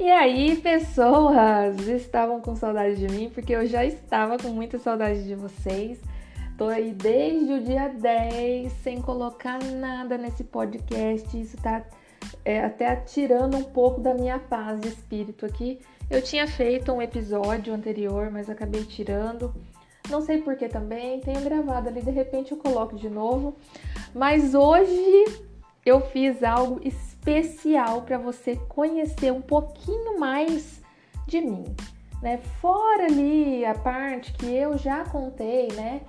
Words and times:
E 0.00 0.08
aí, 0.08 0.56
pessoas, 0.56 1.86
estavam 1.86 2.40
com 2.40 2.56
saudade 2.56 2.96
de 2.96 3.06
mim, 3.06 3.28
porque 3.28 3.54
eu 3.54 3.66
já 3.66 3.84
estava 3.84 4.38
com 4.38 4.48
muita 4.48 4.78
saudade 4.78 5.24
de 5.24 5.34
vocês. 5.34 6.00
Tô 6.56 6.68
aí 6.68 6.92
desde 6.94 7.52
o 7.52 7.60
dia 7.62 7.88
10 7.88 8.72
sem 8.82 9.02
colocar 9.02 9.62
nada 9.62 10.16
nesse 10.16 10.42
podcast. 10.42 11.38
Isso 11.38 11.58
tá 11.58 11.84
é, 12.46 12.64
até 12.64 12.96
tirando 12.96 13.58
um 13.58 13.62
pouco 13.62 14.00
da 14.00 14.14
minha 14.14 14.38
paz 14.38 14.80
de 14.80 14.88
espírito 14.88 15.44
aqui. 15.44 15.78
Eu 16.08 16.22
tinha 16.22 16.48
feito 16.48 16.90
um 16.90 17.02
episódio 17.02 17.74
anterior, 17.74 18.30
mas 18.30 18.48
acabei 18.48 18.84
tirando. 18.84 19.54
Não 20.08 20.22
sei 20.22 20.40
por 20.40 20.56
que 20.56 20.66
também. 20.66 21.20
Tenho 21.20 21.42
gravado 21.42 21.90
ali, 21.90 22.00
de 22.00 22.10
repente 22.10 22.52
eu 22.52 22.56
coloco 22.56 22.96
de 22.96 23.10
novo. 23.10 23.54
Mas 24.14 24.54
hoje 24.54 25.42
eu 25.84 26.00
fiz 26.00 26.42
algo 26.42 26.80
especial 27.20 28.02
para 28.02 28.16
você 28.16 28.56
conhecer 28.56 29.30
um 29.30 29.42
pouquinho 29.42 30.18
mais 30.18 30.80
de 31.26 31.40
mim, 31.40 31.64
né? 32.22 32.38
Fora 32.60 33.04
ali 33.04 33.64
a 33.64 33.74
parte 33.74 34.32
que 34.32 34.46
eu 34.46 34.78
já 34.78 35.04
contei, 35.04 35.68
né? 35.72 36.00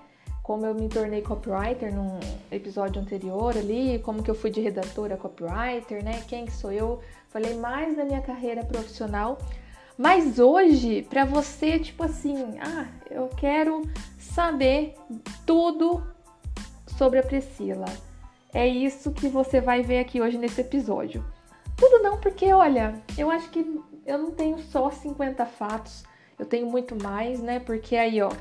Como 0.42 0.66
eu 0.66 0.74
me 0.74 0.88
tornei 0.90 1.22
copywriter 1.22 1.94
num 1.94 2.20
episódio 2.50 3.02
anterior 3.02 3.56
ali, 3.56 4.00
como 4.00 4.24
que 4.24 4.32
eu 4.32 4.36
fui 4.36 4.50
de 4.50 4.62
redatora 4.62 5.16
a 5.16 5.18
copywriter, 5.18 6.04
né? 6.04 6.24
Quem 6.28 6.46
que 6.46 6.52
sou 6.52 6.72
eu? 6.72 7.00
Falei 7.30 7.56
mais 7.56 7.96
da 7.96 8.04
minha 8.04 8.22
carreira 8.22 8.64
profissional. 8.64 9.38
Mas 9.98 10.40
hoje, 10.40 11.04
para 11.04 11.26
você, 11.26 11.78
tipo 11.78 12.04
assim, 12.04 12.58
ah, 12.59 12.88
eu 13.09 13.28
quero 13.28 13.84
saber 14.18 14.96
tudo 15.46 16.02
sobre 16.98 17.20
a 17.20 17.23
Priscila 17.23 17.86
é 18.54 18.68
isso 18.68 19.12
que 19.12 19.28
você 19.28 19.62
vai 19.62 19.82
ver 19.82 20.00
aqui 20.00 20.22
hoje 20.22 20.38
nesse 20.38 20.62
episódio. 20.62 21.23
Tudo 21.75 22.03
não, 22.03 22.17
porque 22.17 22.52
olha, 22.53 22.95
eu 23.17 23.30
acho 23.31 23.50
que 23.50 23.80
eu 24.06 24.17
não 24.17 24.31
tenho 24.31 24.59
só 24.59 24.89
50 24.89 25.45
fatos, 25.45 26.03
eu 26.38 26.45
tenho 26.45 26.67
muito 26.67 26.95
mais, 27.02 27.42
né? 27.42 27.59
Porque 27.59 27.95
aí, 27.95 28.22
ó, 28.22 28.31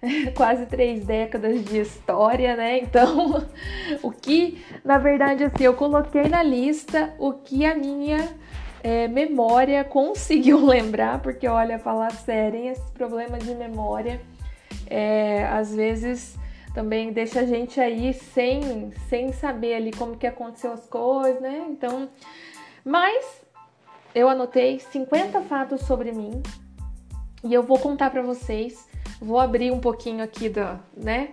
quase 0.34 0.66
três 0.66 1.04
décadas 1.04 1.64
de 1.64 1.80
história, 1.80 2.56
né? 2.56 2.78
Então, 2.78 3.46
o 4.02 4.10
que, 4.10 4.62
na 4.84 4.98
verdade, 4.98 5.44
assim, 5.44 5.64
eu 5.64 5.74
coloquei 5.74 6.28
na 6.28 6.42
lista 6.42 7.14
o 7.18 7.32
que 7.32 7.64
a 7.64 7.74
minha 7.74 8.36
é, 8.82 9.08
memória 9.08 9.82
conseguiu 9.84 10.62
lembrar, 10.64 11.20
porque 11.20 11.48
olha, 11.48 11.78
falar 11.78 12.12
sério, 12.12 12.68
esses 12.68 12.90
problemas 12.90 13.42
de 13.42 13.54
memória, 13.54 14.20
é, 14.88 15.44
às 15.46 15.74
vezes 15.74 16.38
também 16.76 17.10
deixa 17.10 17.40
a 17.40 17.46
gente 17.46 17.80
aí 17.80 18.12
sem, 18.12 18.92
sem 19.08 19.32
saber 19.32 19.76
ali 19.76 19.90
como 19.90 20.14
que 20.14 20.26
aconteceu 20.26 20.74
as 20.74 20.86
coisas, 20.86 21.40
né? 21.40 21.64
Então, 21.70 22.06
mas 22.84 23.40
eu 24.14 24.28
anotei 24.28 24.78
50 24.78 25.40
fatos 25.40 25.80
sobre 25.86 26.12
mim 26.12 26.42
e 27.42 27.54
eu 27.54 27.62
vou 27.62 27.78
contar 27.78 28.10
para 28.10 28.20
vocês. 28.20 28.86
Vou 29.18 29.40
abrir 29.40 29.72
um 29.72 29.80
pouquinho 29.80 30.22
aqui 30.22 30.50
da, 30.50 30.78
né? 30.94 31.30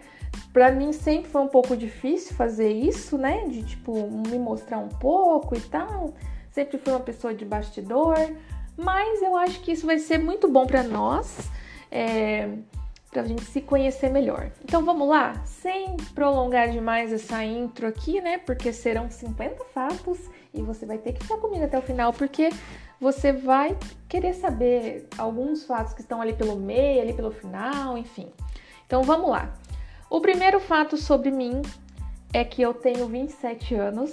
Para 0.53 0.71
mim 0.71 0.94
sempre 0.94 1.30
foi 1.30 1.41
um 1.41 1.49
pouco 1.49 1.75
difícil 1.75 2.33
fazer 2.38 2.71
isso, 2.71 3.17
né? 3.17 3.45
De 3.49 3.64
tipo 3.64 3.91
me 4.25 4.39
mostrar 4.39 4.77
um 4.77 4.88
pouco 4.88 5.58
e 5.58 5.59
tal. 5.59 6.14
Sempre 6.52 6.77
fui 6.77 6.94
uma 6.94 7.02
pessoa 7.02 7.33
de 7.33 7.44
bastidor, 7.44 8.16
mas 8.77 9.21
eu 9.21 9.36
acho 9.36 9.59
que 9.59 9.73
isso 9.73 9.86
vai 9.86 9.99
ser 9.99 10.19
muito 10.19 10.47
bom 10.47 10.66
para 10.66 10.83
nós. 10.83 11.49
É, 11.91 12.47
para 13.14 13.22
a 13.22 13.25
gente 13.25 13.45
se 13.45 13.61
conhecer 13.61 14.09
melhor. 14.09 14.52
Então 14.64 14.83
vamos 14.83 15.08
lá, 15.08 15.39
sem 15.45 15.95
prolongar 16.16 16.72
demais 16.72 17.14
essa 17.14 17.45
intro 17.45 17.88
aqui, 17.88 18.20
né? 18.20 18.39
Porque 18.39 18.73
serão 18.73 19.09
50 19.09 19.64
fatos 19.66 20.17
e 20.52 20.61
você 20.61 20.86
vai 20.86 20.97
ter 20.97 21.14
que 21.14 21.22
ficar 21.22 21.38
comigo 21.38 21.64
até 21.64 21.78
o 21.78 21.81
final, 21.81 22.11
porque 22.11 22.50
você 23.00 23.31
vai 23.31 23.77
querer 24.10 24.33
saber 24.33 25.08
alguns 25.17 25.64
fatos 25.64 25.93
que 25.93 26.02
estão 26.02 26.21
ali 26.21 26.33
pelo 26.33 26.55
meio, 26.55 27.02
ali 27.02 27.14
pelo 27.14 27.32
final, 27.32 27.98
enfim. 27.98 28.27
Então 28.88 29.04
vamos 29.04 29.30
lá. 29.30 29.54
O 30.09 30.20
primeiro 30.20 30.59
fato 30.59 30.98
sobre 30.98 31.30
mim 31.30 31.61
é 32.33 32.43
que 32.43 32.61
eu 32.61 32.73
tenho 32.73 33.08
27 33.08 33.76
anos. 33.76 34.11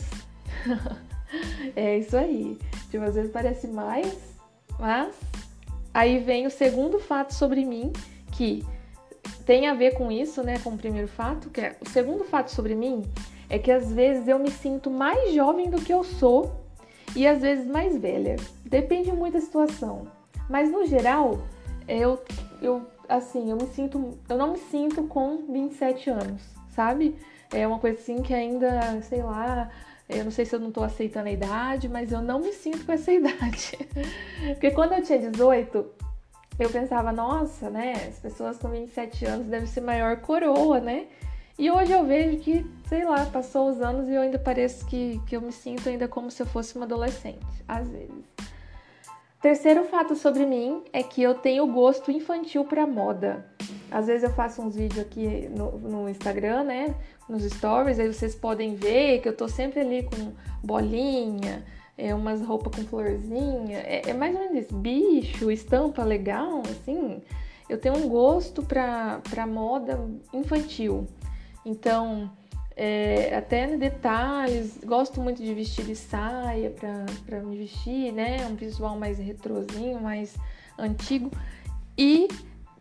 é 1.74 1.98
isso 1.98 2.16
aí. 2.16 2.58
Tipo, 2.90 3.04
às 3.04 3.14
vezes 3.14 3.32
parece 3.32 3.66
mais, 3.66 4.36
mas 4.78 5.14
aí 5.94 6.18
vem 6.18 6.46
o 6.46 6.50
segundo 6.50 6.98
fato 6.98 7.32
sobre 7.32 7.64
mim 7.64 7.92
que 8.32 8.64
tem 9.44 9.68
a 9.68 9.74
ver 9.74 9.94
com 9.94 10.10
isso, 10.10 10.42
né, 10.42 10.58
com 10.58 10.70
o 10.70 10.78
primeiro 10.78 11.08
fato, 11.08 11.50
que 11.50 11.60
é 11.60 11.76
o 11.80 11.88
segundo 11.88 12.24
fato 12.24 12.50
sobre 12.50 12.74
mim 12.74 13.04
é 13.50 13.58
que 13.58 13.70
às 13.70 13.92
vezes 13.92 14.28
eu 14.28 14.38
me 14.38 14.50
sinto 14.50 14.88
mais 14.88 15.34
jovem 15.34 15.68
do 15.68 15.82
que 15.82 15.92
eu 15.92 16.04
sou 16.04 16.52
e 17.16 17.26
às 17.26 17.42
vezes 17.42 17.66
mais 17.66 17.98
velha. 17.98 18.36
Depende 18.64 19.10
muito 19.10 19.34
da 19.34 19.40
situação. 19.40 20.06
Mas 20.48 20.70
no 20.70 20.86
geral, 20.86 21.42
eu 21.88 22.22
eu 22.62 22.86
assim, 23.08 23.50
eu 23.50 23.56
me 23.56 23.66
sinto, 23.66 24.16
eu 24.28 24.38
não 24.38 24.52
me 24.52 24.58
sinto 24.58 25.02
com 25.04 25.38
27 25.48 26.10
anos, 26.10 26.42
sabe? 26.68 27.16
É 27.52 27.66
uma 27.66 27.80
coisa 27.80 27.98
assim 27.98 28.22
que 28.22 28.32
ainda, 28.32 29.02
sei 29.02 29.20
lá, 29.20 29.68
eu 30.08 30.24
não 30.24 30.30
sei 30.30 30.44
se 30.44 30.54
eu 30.54 30.60
não 30.60 30.70
tô 30.70 30.84
aceitando 30.84 31.28
a 31.28 31.32
idade, 31.32 31.88
mas 31.88 32.12
eu 32.12 32.22
não 32.22 32.38
me 32.38 32.52
sinto 32.52 32.86
com 32.86 32.92
essa 32.92 33.10
idade. 33.12 33.76
Porque 34.52 34.70
quando 34.70 34.92
eu 34.92 35.02
tinha 35.02 35.18
18, 35.18 35.84
eu 36.64 36.70
pensava, 36.70 37.12
nossa, 37.12 37.70
né? 37.70 37.94
As 38.08 38.18
pessoas 38.18 38.58
com 38.58 38.68
27 38.68 39.24
anos 39.24 39.46
devem 39.46 39.66
ser 39.66 39.80
maior 39.80 40.16
coroa, 40.18 40.80
né? 40.80 41.06
E 41.58 41.70
hoje 41.70 41.92
eu 41.92 42.04
vejo 42.06 42.38
que, 42.38 42.64
sei 42.88 43.04
lá, 43.04 43.26
passou 43.26 43.68
os 43.68 43.80
anos 43.80 44.08
e 44.08 44.14
eu 44.14 44.22
ainda 44.22 44.38
pareço 44.38 44.86
que, 44.86 45.20
que 45.26 45.36
eu 45.36 45.40
me 45.40 45.52
sinto 45.52 45.88
ainda 45.88 46.08
como 46.08 46.30
se 46.30 46.42
eu 46.42 46.46
fosse 46.46 46.74
uma 46.76 46.86
adolescente, 46.86 47.46
às 47.68 47.88
vezes. 47.88 48.24
Terceiro 49.42 49.84
fato 49.84 50.14
sobre 50.14 50.44
mim 50.44 50.82
é 50.92 51.02
que 51.02 51.22
eu 51.22 51.34
tenho 51.34 51.66
gosto 51.66 52.10
infantil 52.10 52.64
para 52.64 52.86
moda. 52.86 53.46
Às 53.90 54.06
vezes 54.06 54.22
eu 54.22 54.30
faço 54.30 54.60
uns 54.60 54.76
vídeos 54.76 55.00
aqui 55.00 55.50
no, 55.56 55.78
no, 55.78 56.08
Instagram, 56.08 56.64
né? 56.64 56.94
Nos 57.28 57.42
stories, 57.44 57.98
aí 57.98 58.06
vocês 58.06 58.34
podem 58.34 58.74
ver 58.74 59.20
que 59.20 59.28
eu 59.28 59.36
tô 59.36 59.48
sempre 59.48 59.80
ali 59.80 60.02
com 60.02 60.32
bolinha, 60.62 61.64
é, 62.00 62.14
umas 62.14 62.40
roupas 62.40 62.74
com 62.74 62.82
florzinha. 62.88 63.78
É, 63.78 64.08
é, 64.08 64.14
mais 64.14 64.34
ou 64.34 64.40
menos 64.40 64.64
isso. 64.64 64.74
Bicho, 64.74 65.50
estampa 65.50 66.02
legal, 66.02 66.62
assim. 66.62 67.20
Eu 67.68 67.78
tenho 67.78 67.96
um 67.96 68.08
gosto 68.08 68.62
pra, 68.62 69.20
pra 69.28 69.46
moda 69.46 70.00
infantil. 70.32 71.06
Então, 71.64 72.30
é, 72.74 73.36
até 73.36 73.76
detalhes, 73.76 74.78
gosto 74.84 75.20
muito 75.20 75.42
de 75.42 75.52
vestir 75.52 75.84
de 75.84 75.94
saia 75.94 76.70
pra, 76.70 77.04
pra 77.26 77.40
me 77.40 77.56
vestir, 77.56 78.12
né? 78.12 78.46
Um 78.46 78.54
visual 78.54 78.98
mais 78.98 79.18
retrozinho, 79.18 80.00
mais 80.00 80.34
antigo. 80.78 81.30
E 81.98 82.28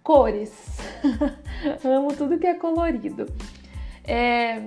cores. 0.02 0.78
Amo 1.84 2.14
tudo 2.16 2.40
que 2.40 2.48
é 2.48 2.54
colorido. 2.54 3.28
É, 4.06 4.64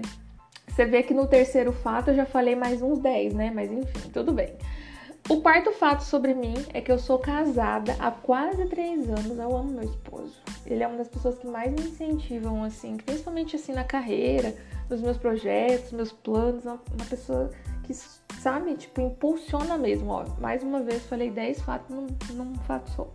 você 0.72 0.86
vê 0.86 1.02
que 1.02 1.12
no 1.12 1.26
terceiro 1.26 1.70
fato 1.70 2.08
eu 2.08 2.14
já 2.14 2.24
falei 2.24 2.56
mais 2.56 2.80
uns 2.80 2.98
10, 2.98 3.34
né? 3.34 3.52
Mas 3.54 3.70
enfim, 3.70 4.08
tudo 4.10 4.32
bem. 4.32 4.56
O 5.28 5.40
quarto 5.40 5.70
fato 5.72 6.02
sobre 6.02 6.34
mim 6.34 6.54
é 6.72 6.80
que 6.80 6.90
eu 6.90 6.98
sou 6.98 7.18
casada 7.18 7.94
há 8.00 8.10
quase 8.10 8.64
três 8.66 9.06
anos. 9.08 9.38
Eu 9.38 9.54
amo 9.56 9.70
meu 9.70 9.84
esposo. 9.84 10.34
Ele 10.66 10.82
é 10.82 10.86
uma 10.86 10.96
das 10.96 11.08
pessoas 11.08 11.38
que 11.38 11.46
mais 11.46 11.70
me 11.70 11.82
incentivam, 11.82 12.64
assim, 12.64 12.96
principalmente 12.96 13.54
assim 13.54 13.72
na 13.72 13.84
carreira, 13.84 14.56
nos 14.88 15.02
meus 15.02 15.18
projetos, 15.18 15.92
meus 15.92 16.10
planos. 16.10 16.64
Uma 16.64 16.78
pessoa 17.08 17.50
que, 17.84 17.92
sabe, 18.40 18.74
tipo, 18.74 19.00
impulsiona 19.00 19.76
mesmo. 19.76 20.10
Ó, 20.10 20.24
mais 20.40 20.62
uma 20.62 20.80
vez 20.80 21.04
falei 21.04 21.30
10 21.30 21.60
fatos 21.60 21.94
num, 21.94 22.06
num 22.32 22.54
fato 22.60 22.90
só. 22.90 23.08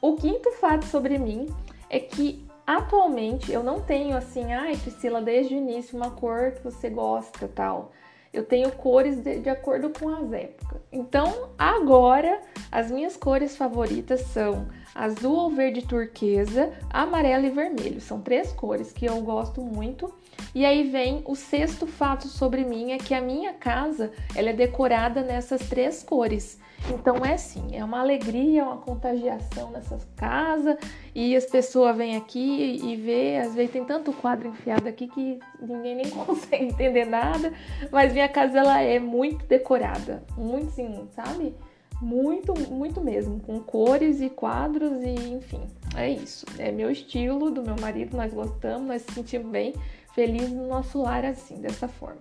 O 0.00 0.16
quinto 0.16 0.50
fato 0.52 0.86
sobre 0.86 1.18
mim 1.18 1.48
é 1.88 2.00
que 2.00 2.44
Atualmente 2.66 3.52
eu 3.52 3.62
não 3.62 3.80
tenho 3.80 4.16
assim, 4.16 4.52
ai 4.52 4.76
Priscila, 4.76 5.20
desde 5.20 5.54
o 5.54 5.58
início 5.58 5.96
uma 5.96 6.10
cor 6.10 6.52
que 6.52 6.62
você 6.62 6.88
gosta 6.88 7.48
tal. 7.48 7.92
Eu 8.32 8.44
tenho 8.44 8.72
cores 8.72 9.16
de, 9.16 9.40
de 9.40 9.50
acordo 9.50 9.90
com 9.90 10.08
as 10.08 10.32
épocas. 10.32 10.80
Então 10.90 11.50
agora 11.58 12.40
as 12.70 12.90
minhas 12.90 13.16
cores 13.16 13.56
favoritas 13.56 14.22
são 14.22 14.68
azul 14.94 15.34
ou 15.34 15.50
verde 15.50 15.82
turquesa, 15.82 16.72
amarelo 16.88 17.46
e 17.46 17.50
vermelho. 17.50 18.00
São 18.00 18.20
três 18.20 18.52
cores 18.52 18.92
que 18.92 19.04
eu 19.04 19.20
gosto 19.20 19.60
muito. 19.60 20.12
E 20.54 20.66
aí 20.66 20.88
vem 20.88 21.22
o 21.24 21.34
sexto 21.34 21.86
fato 21.86 22.28
sobre 22.28 22.64
mim 22.64 22.92
é 22.92 22.98
que 22.98 23.14
a 23.14 23.20
minha 23.20 23.54
casa 23.54 24.12
ela 24.34 24.50
é 24.50 24.52
decorada 24.52 25.22
nessas 25.22 25.66
três 25.68 26.02
cores. 26.02 26.60
Então 26.90 27.24
é 27.24 27.34
assim, 27.34 27.76
é 27.76 27.84
uma 27.84 28.00
alegria, 28.00 28.64
uma 28.64 28.78
contagiação 28.78 29.70
nessas 29.70 30.04
casas 30.16 30.76
e 31.14 31.36
as 31.36 31.46
pessoas 31.46 31.96
vêm 31.96 32.16
aqui 32.16 32.80
e 32.82 32.96
vê, 32.96 33.38
às 33.38 33.54
vezes 33.54 33.72
tem 33.72 33.84
tanto 33.84 34.12
quadro 34.12 34.48
enfiado 34.48 34.88
aqui 34.88 35.06
que 35.06 35.38
ninguém 35.60 35.94
nem 35.94 36.10
consegue 36.10 36.64
entender 36.64 37.04
nada, 37.04 37.52
mas 37.90 38.12
minha 38.12 38.28
casa 38.28 38.58
ela 38.58 38.80
é 38.80 38.98
muito 38.98 39.46
decorada, 39.46 40.22
muito 40.36 40.72
sim, 40.72 41.08
sabe? 41.14 41.54
Muito, 42.00 42.52
muito 42.68 43.00
mesmo, 43.00 43.38
com 43.38 43.60
cores 43.60 44.20
e 44.20 44.28
quadros 44.28 44.92
e 45.04 45.34
enfim, 45.34 45.60
é 45.96 46.10
isso. 46.10 46.44
É 46.58 46.72
meu 46.72 46.90
estilo, 46.90 47.48
do 47.48 47.62
meu 47.62 47.76
marido, 47.80 48.16
nós 48.16 48.34
gostamos, 48.34 48.88
nós 48.88 49.02
se 49.02 49.12
sentimos 49.12 49.48
bem, 49.52 49.72
felizes 50.14 50.50
no 50.50 50.68
nosso 50.68 51.00
lar 51.00 51.24
assim, 51.24 51.60
dessa 51.60 51.88
forma. 51.88 52.20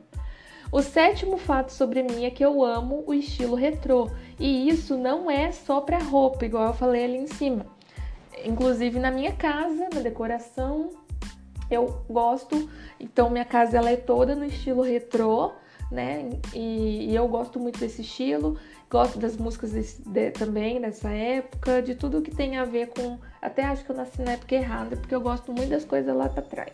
O 0.72 0.82
sétimo 0.82 1.38
fato 1.38 1.74
sobre 1.74 2.02
mim 2.02 2.24
é 2.24 2.30
que 2.30 2.46
eu 2.46 2.64
amo 2.64 3.04
o 3.06 3.14
estilo 3.14 3.56
retrô. 3.56 4.10
E 4.40 4.70
isso 4.70 4.98
não 4.98 5.30
é 5.30 5.52
só 5.52 5.82
para 5.82 5.98
roupa, 5.98 6.46
igual 6.46 6.68
eu 6.68 6.74
falei 6.74 7.04
ali 7.04 7.18
em 7.18 7.28
cima. 7.28 7.66
Inclusive 8.46 8.98
na 8.98 9.12
minha 9.12 9.34
casa, 9.34 9.90
na 9.94 10.00
decoração, 10.00 10.90
eu 11.70 12.04
gosto. 12.10 12.70
Então 12.98 13.30
minha 13.30 13.44
casa 13.44 13.78
ela 13.78 13.90
é 13.90 13.98
toda 13.98 14.34
no 14.34 14.46
estilo 14.46 14.82
retrô, 14.82 15.52
né? 15.92 16.30
E, 16.54 17.10
e 17.10 17.16
eu 17.16 17.28
gosto 17.28 17.60
muito 17.60 17.78
desse 17.78 18.02
estilo. 18.02 18.58
Gosto 18.90 19.20
das 19.20 19.36
músicas 19.36 19.72
desse, 19.72 20.02
de, 20.02 20.32
também 20.32 20.80
nessa 20.80 21.10
época, 21.10 21.82
de 21.82 21.96
tudo 21.96 22.22
que 22.22 22.32
tem 22.32 22.58
a 22.58 22.64
ver 22.64 22.88
com. 22.88 23.20
Até 23.42 23.64
acho 23.66 23.84
que 23.84 23.92
eu 23.92 23.96
nasci 23.96 24.22
na 24.22 24.32
época 24.32 24.56
errada, 24.56 24.96
porque 24.96 25.14
eu 25.14 25.22
gosto 25.22 25.52
muito 25.52 25.70
das 25.70 25.84
coisas 25.84 26.16
lá 26.16 26.30
para 26.30 26.42
trás. 26.42 26.74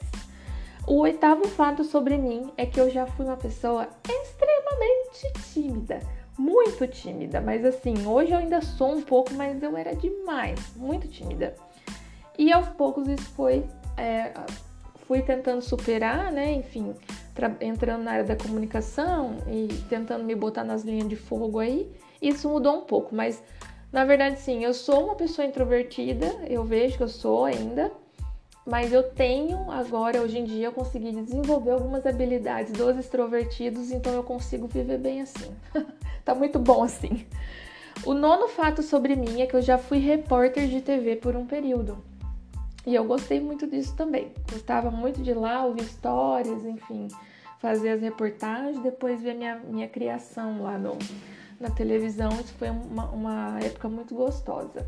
O 0.88 1.00
oitavo 1.00 1.46
fato 1.50 1.84
sobre 1.84 2.16
mim 2.16 2.50
é 2.56 2.66
que 2.66 2.80
eu 2.80 2.90
já 2.90 3.06
fui 3.06 3.26
uma 3.26 3.36
pessoa 3.36 3.90
extremamente 4.10 5.52
tímida, 5.52 6.00
muito 6.40 6.88
tímida, 6.88 7.42
mas 7.42 7.66
assim, 7.66 8.08
hoje 8.08 8.32
eu 8.32 8.38
ainda 8.38 8.62
sou 8.62 8.94
um 8.94 9.02
pouco, 9.02 9.34
mas 9.34 9.62
eu 9.62 9.76
era 9.76 9.94
demais, 9.94 10.58
muito 10.78 11.06
tímida. 11.10 11.56
E 12.38 12.54
aos 12.54 12.70
poucos 12.70 13.06
isso 13.06 13.30
foi, 13.32 13.66
é, 13.98 14.32
fui 15.06 15.22
tentando 15.22 15.62
superar, 15.62 16.32
né? 16.32 16.54
Enfim, 16.54 16.96
entrando 17.60 18.04
na 18.04 18.12
área 18.12 18.24
da 18.24 18.38
comunicação 18.38 19.40
e 19.46 19.68
tentando 19.90 20.24
me 20.24 20.36
botar 20.36 20.64
nas 20.64 20.84
linhas 20.84 21.10
de 21.10 21.18
fogo 21.18 21.60
aí, 21.60 21.92
isso 22.22 22.48
mudou 22.48 22.78
um 22.78 22.86
pouco, 22.86 23.14
mas 23.14 23.44
na 23.92 24.06
verdade 24.06 24.40
sim, 24.40 24.64
eu 24.64 24.74
sou 24.74 25.04
uma 25.04 25.16
pessoa 25.16 25.46
introvertida, 25.46 26.28
eu 26.48 26.64
vejo 26.64 26.96
que 26.96 27.04
eu 27.04 27.10
sou 27.10 27.44
ainda 27.44 27.92
mas 28.68 28.92
eu 28.92 29.02
tenho 29.02 29.72
agora, 29.72 30.22
hoje 30.22 30.38
em 30.38 30.44
dia, 30.44 30.68
eu 30.68 30.74
consegui 30.74 31.14
desenvolver 31.14 31.72
algumas 31.72 32.06
habilidades 32.06 32.74
dos 32.74 32.98
extrovertidos, 32.98 33.92
então 33.92 34.14
eu 34.14 34.24
consigo 34.24 34.68
viver 34.68 34.98
bem 34.98 35.22
assim. 35.22 35.56
tá 36.26 36.36
muito 36.36 36.60
bom 36.60 36.84
assim. 36.84 37.26
O 38.06 38.14
nono 38.14 38.50
fato 38.50 38.84
sobre 38.84 39.16
mim 39.16 39.42
é 39.42 39.46
que 39.46 39.56
eu 39.56 39.62
já 39.62 39.78
fui 39.78 40.00
repórter 40.00 40.68
de 40.68 40.82
TV 40.82 41.16
por 41.16 41.34
um 41.34 41.46
período. 41.46 41.98
E 42.86 42.94
eu 42.94 43.06
gostei 43.06 43.40
muito 43.40 43.66
disso 43.66 43.96
também. 43.96 44.34
Gostava 44.52 44.92
muito 44.92 45.22
de 45.24 45.34
lá, 45.34 45.64
ouvir 45.64 45.84
histórias, 45.84 46.66
enfim, 46.66 47.08
fazer 47.60 47.92
as 47.92 48.02
reportagens, 48.02 48.80
depois 48.80 49.22
ver 49.22 49.34
minha, 49.34 49.56
minha 49.60 49.88
criação 49.88 50.62
lá 50.62 50.78
no, 50.78 50.98
na 51.58 51.70
televisão. 51.70 52.30
Isso 52.32 52.54
foi 52.60 52.70
uma, 52.70 53.06
uma 53.12 53.60
época 53.62 53.88
muito 53.88 54.14
gostosa. 54.14 54.86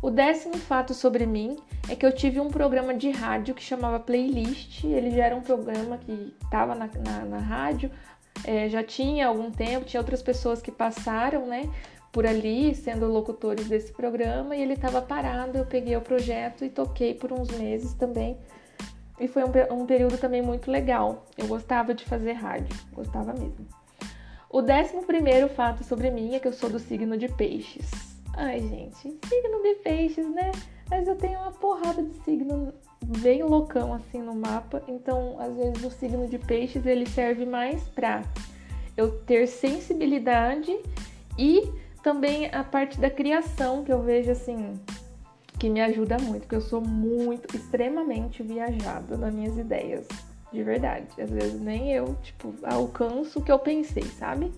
O 0.00 0.10
décimo 0.10 0.56
fato 0.56 0.94
sobre 0.94 1.26
mim 1.26 1.56
é 1.88 1.96
que 1.96 2.06
eu 2.06 2.14
tive 2.14 2.38
um 2.38 2.48
programa 2.48 2.94
de 2.94 3.10
rádio 3.10 3.52
que 3.52 3.62
chamava 3.62 3.98
Playlist. 3.98 4.84
Ele 4.84 5.10
já 5.10 5.26
era 5.26 5.36
um 5.36 5.40
programa 5.40 5.98
que 5.98 6.32
estava 6.40 6.72
na, 6.74 6.88
na, 7.04 7.24
na, 7.24 7.38
rádio, 7.38 7.90
é, 8.44 8.68
já 8.68 8.82
tinha 8.84 9.26
algum 9.26 9.50
tempo, 9.50 9.86
tinha 9.86 10.00
outras 10.00 10.22
pessoas 10.22 10.62
que 10.62 10.70
passaram, 10.70 11.48
né? 11.48 11.68
Por 12.12 12.24
ali, 12.24 12.74
sendo 12.76 13.06
locutores 13.06 13.68
desse 13.68 13.92
programa, 13.92 14.54
e 14.54 14.62
ele 14.62 14.74
estava 14.74 15.02
parado. 15.02 15.58
Eu 15.58 15.66
peguei 15.66 15.96
o 15.96 16.00
projeto 16.00 16.64
e 16.64 16.70
toquei 16.70 17.14
por 17.14 17.32
uns 17.32 17.48
meses 17.48 17.92
também. 17.94 18.38
E 19.18 19.26
foi 19.26 19.42
um, 19.42 19.82
um 19.82 19.84
período 19.84 20.16
também 20.16 20.40
muito 20.40 20.70
legal. 20.70 21.26
Eu 21.36 21.48
gostava 21.48 21.92
de 21.92 22.04
fazer 22.04 22.32
rádio, 22.34 22.74
gostava 22.92 23.32
mesmo. 23.32 23.66
O 24.48 24.62
décimo 24.62 25.04
primeiro 25.04 25.48
fato 25.48 25.82
sobre 25.82 26.08
mim 26.08 26.36
é 26.36 26.38
que 26.38 26.46
eu 26.46 26.52
sou 26.52 26.70
do 26.70 26.78
signo 26.78 27.16
de 27.16 27.28
peixes. 27.28 28.17
Ai, 28.34 28.60
gente, 28.60 28.96
signo 28.98 29.62
de 29.62 29.74
peixes, 29.82 30.28
né? 30.30 30.52
Mas 30.90 31.06
eu 31.06 31.16
tenho 31.16 31.38
uma 31.40 31.52
porrada 31.52 32.02
de 32.02 32.14
signo 32.24 32.72
bem 33.04 33.42
loucão 33.42 33.92
assim 33.94 34.22
no 34.22 34.34
mapa. 34.34 34.82
Então, 34.88 35.36
às 35.38 35.54
vezes 35.56 35.84
o 35.84 35.90
signo 35.90 36.26
de 36.28 36.38
peixes 36.38 36.86
ele 36.86 37.06
serve 37.06 37.44
mais 37.44 37.82
para 37.88 38.22
eu 38.96 39.18
ter 39.20 39.46
sensibilidade 39.46 40.76
e 41.38 41.70
também 42.02 42.46
a 42.52 42.64
parte 42.64 42.98
da 42.98 43.10
criação 43.10 43.84
que 43.84 43.92
eu 43.92 44.02
vejo 44.02 44.30
assim 44.30 44.74
que 45.58 45.68
me 45.68 45.80
ajuda 45.80 46.16
muito, 46.18 46.42
porque 46.42 46.54
eu 46.54 46.60
sou 46.60 46.80
muito 46.80 47.54
extremamente 47.56 48.42
viajada 48.42 49.16
nas 49.16 49.34
minhas 49.34 49.58
ideias, 49.58 50.06
de 50.52 50.62
verdade. 50.62 51.06
Às 51.20 51.30
vezes 51.30 51.60
nem 51.60 51.92
eu, 51.92 52.16
tipo, 52.22 52.54
alcanço 52.62 53.40
o 53.40 53.42
que 53.42 53.50
eu 53.50 53.58
pensei, 53.58 54.04
sabe? 54.04 54.52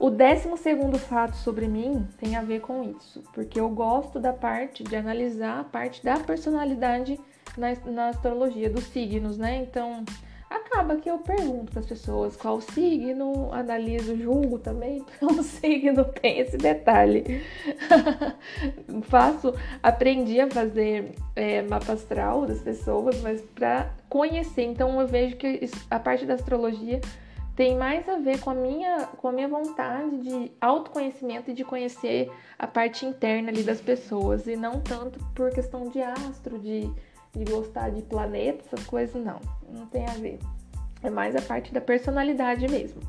O 0.00 0.08
décimo 0.08 0.56
segundo 0.56 0.98
fato 0.98 1.36
sobre 1.36 1.68
mim 1.68 2.08
tem 2.16 2.34
a 2.34 2.40
ver 2.40 2.62
com 2.62 2.82
isso, 2.82 3.22
porque 3.34 3.60
eu 3.60 3.68
gosto 3.68 4.18
da 4.18 4.32
parte 4.32 4.82
de 4.82 4.96
analisar 4.96 5.60
a 5.60 5.64
parte 5.64 6.02
da 6.02 6.18
personalidade 6.18 7.20
na, 7.54 7.74
na 7.84 8.08
astrologia, 8.08 8.70
dos 8.70 8.84
signos, 8.84 9.36
né? 9.36 9.56
Então, 9.58 10.02
acaba 10.48 10.96
que 10.96 11.10
eu 11.10 11.18
pergunto 11.18 11.72
para 11.72 11.80
as 11.80 11.86
pessoas 11.86 12.34
qual 12.34 12.62
signo, 12.62 13.52
analiso, 13.52 14.16
julgo 14.16 14.58
também, 14.58 15.04
qual 15.20 15.42
signo 15.42 16.06
tem 16.06 16.38
esse 16.38 16.56
detalhe. 16.56 17.42
Faço, 19.04 19.54
aprendi 19.82 20.40
a 20.40 20.48
fazer 20.48 21.14
é, 21.36 21.60
mapa 21.60 21.92
astral 21.92 22.46
das 22.46 22.62
pessoas, 22.62 23.20
mas 23.20 23.42
para 23.54 23.90
conhecer. 24.08 24.62
Então, 24.62 24.98
eu 24.98 25.06
vejo 25.06 25.36
que 25.36 25.68
a 25.90 25.98
parte 25.98 26.24
da 26.24 26.32
astrologia 26.32 27.02
tem 27.60 27.76
mais 27.76 28.08
a 28.08 28.16
ver 28.16 28.40
com 28.40 28.48
a 28.48 28.54
minha, 28.54 29.06
com 29.18 29.28
a 29.28 29.32
minha 29.32 29.46
vontade 29.46 30.16
de 30.16 30.50
autoconhecimento 30.62 31.50
e 31.50 31.52
de 31.52 31.62
conhecer 31.62 32.32
a 32.58 32.66
parte 32.66 33.04
interna 33.04 33.50
ali 33.50 33.62
das 33.62 33.82
pessoas 33.82 34.46
e 34.46 34.56
não 34.56 34.80
tanto 34.80 35.22
por 35.34 35.50
questão 35.50 35.86
de 35.90 36.00
astro, 36.00 36.58
de, 36.58 36.90
de 37.34 37.44
gostar 37.44 37.90
de 37.90 38.00
planeta, 38.00 38.64
essas 38.64 38.86
coisas, 38.86 39.22
não. 39.22 39.38
Não 39.68 39.84
tem 39.84 40.06
a 40.06 40.12
ver. 40.12 40.38
É 41.02 41.10
mais 41.10 41.36
a 41.36 41.42
parte 41.42 41.70
da 41.70 41.82
personalidade 41.82 42.66
mesmo. 42.66 43.02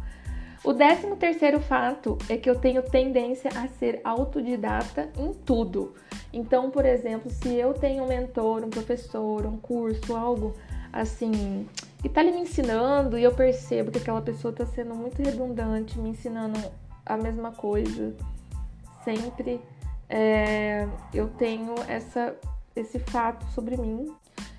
O 0.65 0.74
décimo 0.74 1.15
terceiro 1.15 1.62
fato 1.62 2.18
é 2.27 2.36
que 2.36 2.50
eu 2.50 2.59
tenho 2.59 2.83
tendência 2.83 3.51
a 3.56 3.69
ser 3.69 4.01
autodidata 4.04 5.09
em 5.18 5.33
tudo. 5.33 5.95
Então, 6.33 6.69
por 6.69 6.86
exemplo, 6.86 7.31
se 7.31 7.56
eu 7.56 7.74
tenho 7.74 8.04
um 8.04 8.07
mentor, 8.07 8.65
um 8.65 8.69
professor, 8.69 9.45
um 9.45 9.56
curso, 9.56 10.13
algo 10.13 10.54
assim, 10.92 11.65
e 12.03 12.09
tá 12.09 12.21
ali 12.21 12.31
me 12.31 12.42
ensinando 12.42 13.18
e 13.18 13.24
eu 13.24 13.33
percebo 13.33 13.92
que 13.92 14.00
aquela 14.00 14.21
pessoa 14.21 14.53
tá 14.53 14.65
sendo 14.65 14.95
muito 14.95 15.21
redundante, 15.21 16.00
me 16.00 16.09
ensinando 16.09 16.59
a 17.06 17.15
mesma 17.15 17.51
coisa 17.51 18.15
sempre. 19.03 19.62
É, 20.09 20.88
eu 21.13 21.30
tenho 21.30 21.75
essa, 21.88 22.36
esse 22.75 23.00
fato 23.00 23.45
sobre 23.51 23.77
mim. 23.77 24.13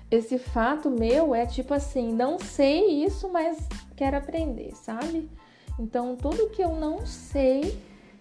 Esse 0.09 0.37
fato 0.37 0.89
meu 0.89 1.33
é 1.35 1.45
tipo 1.45 1.73
assim, 1.73 2.13
não 2.13 2.39
sei 2.39 3.03
isso, 3.03 3.29
mas 3.29 3.57
quero 3.95 4.17
aprender, 4.17 4.73
sabe? 4.75 5.29
Então 5.77 6.15
tudo 6.15 6.49
que 6.49 6.61
eu 6.61 6.75
não 6.75 7.05
sei, 7.05 7.77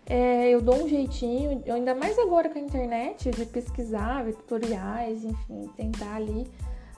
é, 0.06 0.48
eu 0.50 0.60
dou 0.60 0.84
um 0.84 0.88
jeitinho, 0.88 1.62
ainda 1.72 1.94
mais 1.94 2.18
agora 2.18 2.48
com 2.48 2.58
a 2.58 2.62
internet, 2.62 3.30
de 3.30 3.46
pesquisar, 3.46 4.24
ver 4.24 4.34
tutoriais, 4.34 5.22
enfim, 5.22 5.70
tentar 5.76 6.16
ali 6.16 6.50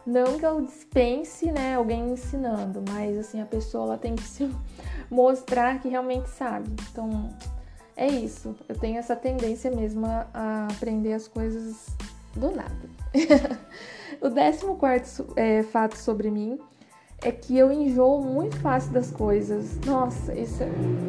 não 0.07 0.39
que 0.39 0.45
eu 0.45 0.61
dispense, 0.61 1.51
né, 1.51 1.77
alguém 1.77 2.13
ensinando, 2.13 2.83
mas 2.89 3.19
assim, 3.19 3.41
a 3.41 3.47
pessoa 3.47 3.85
ela 3.85 3.99
tem 3.99 4.15
que 4.15 4.23
se 4.23 4.51
mostrar 5.11 5.81
que 5.81 5.89
realmente 5.89 6.29
sabe. 6.29 6.71
Então, 6.91 7.31
é 7.97 8.07
isso. 8.07 8.55
Eu 8.69 8.79
tenho 8.79 8.99
essa 8.99 9.17
tendência 9.17 9.71
mesmo 9.71 10.07
a, 10.07 10.69
aprender 10.71 11.15
as 11.15 11.27
coisas 11.27 11.87
do 12.35 12.51
nada. 12.51 12.75
o 14.21 14.29
décimo 14.29 14.77
quarto 14.77 15.27
é, 15.37 15.63
fato 15.63 15.97
sobre 15.97 16.31
mim 16.31 16.59
é 17.23 17.33
que 17.33 17.57
eu 17.57 17.73
enjoo 17.73 18.21
muito 18.21 18.57
fácil 18.61 18.93
das 18.93 19.11
coisas. 19.11 19.79
Nossa, 19.87 20.35
isso, 20.35 20.59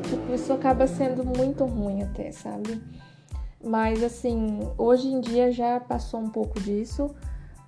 tipo, 0.03 0.33
isso 0.33 0.53
acaba 0.53 0.87
sendo 0.87 1.25
muito 1.25 1.65
ruim 1.65 2.03
até, 2.03 2.31
sabe? 2.31 2.81
Mas 3.61 4.03
assim, 4.03 4.59
hoje 4.77 5.07
em 5.07 5.19
dia 5.19 5.51
já 5.51 5.79
passou 5.79 6.21
um 6.21 6.29
pouco 6.29 6.59
disso 6.61 7.13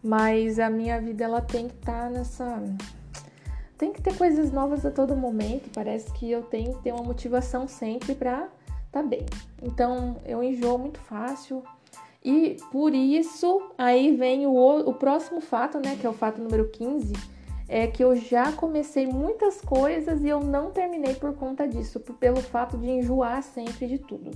mas 0.07 0.57
a 0.57 0.69
minha 0.69 1.01
vida 1.01 1.25
ela 1.25 1.41
tem 1.41 1.67
que 1.67 1.75
estar 1.75 2.03
tá 2.03 2.09
nessa 2.09 2.63
tem 3.77 3.91
que 3.91 4.01
ter 4.01 4.17
coisas 4.17 4.51
novas 4.51 4.85
a 4.85 4.89
todo 4.89 5.15
momento. 5.15 5.69
Parece 5.73 6.11
que 6.13 6.31
eu 6.31 6.41
tenho 6.43 6.75
que 6.75 6.83
ter 6.83 6.93
uma 6.93 7.03
motivação 7.03 7.67
sempre 7.67 8.15
para 8.15 8.47
tá 8.89 9.03
bem. 9.03 9.25
Então 9.61 10.15
eu 10.25 10.41
enjoo 10.41 10.79
muito 10.79 10.99
fácil. 11.01 11.61
E 12.23 12.55
por 12.71 12.95
isso 12.95 13.69
aí 13.77 14.15
vem 14.15 14.47
o, 14.47 14.53
o 14.53 14.93
próximo 14.93 15.41
fato, 15.41 15.77
né? 15.77 15.97
Que 15.99 16.07
é 16.07 16.09
o 16.09 16.13
fato 16.13 16.41
número 16.41 16.69
15. 16.69 17.13
É 17.67 17.85
que 17.85 18.01
eu 18.01 18.15
já 18.15 18.53
comecei 18.53 19.05
muitas 19.05 19.59
coisas 19.59 20.23
e 20.23 20.29
eu 20.29 20.39
não 20.39 20.71
terminei 20.71 21.15
por 21.15 21.33
conta 21.33 21.67
disso, 21.67 21.99
pelo 21.99 22.41
fato 22.41 22.77
de 22.77 22.89
enjoar 22.89 23.43
sempre 23.43 23.87
de 23.87 23.97
tudo. 23.99 24.31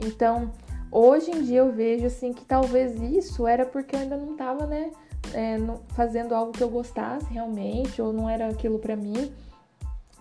Então, 0.00 0.50
Hoje 0.92 1.30
em 1.30 1.42
dia 1.42 1.60
eu 1.60 1.72
vejo 1.72 2.04
assim 2.04 2.34
que 2.34 2.44
talvez 2.44 3.00
isso 3.00 3.46
era 3.46 3.64
porque 3.64 3.96
eu 3.96 4.00
ainda 4.00 4.14
não 4.14 4.32
estava, 4.32 4.66
né, 4.66 4.90
é, 5.34 5.56
fazendo 5.94 6.34
algo 6.34 6.52
que 6.52 6.62
eu 6.62 6.68
gostasse 6.68 7.26
realmente, 7.32 8.00
ou 8.00 8.12
não 8.12 8.28
era 8.28 8.48
aquilo 8.48 8.78
para 8.78 8.96
mim. 8.96 9.32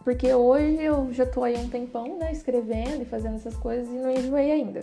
Porque 0.04 0.34
hoje 0.34 0.82
eu 0.82 1.14
já 1.14 1.26
tô 1.26 1.44
aí 1.44 1.56
um 1.58 1.70
tempão, 1.70 2.18
né, 2.18 2.32
escrevendo 2.32 3.04
e 3.04 3.06
fazendo 3.06 3.36
essas 3.36 3.56
coisas 3.56 3.88
e 3.88 3.98
não 3.98 4.12
enjoei 4.12 4.52
ainda. 4.52 4.82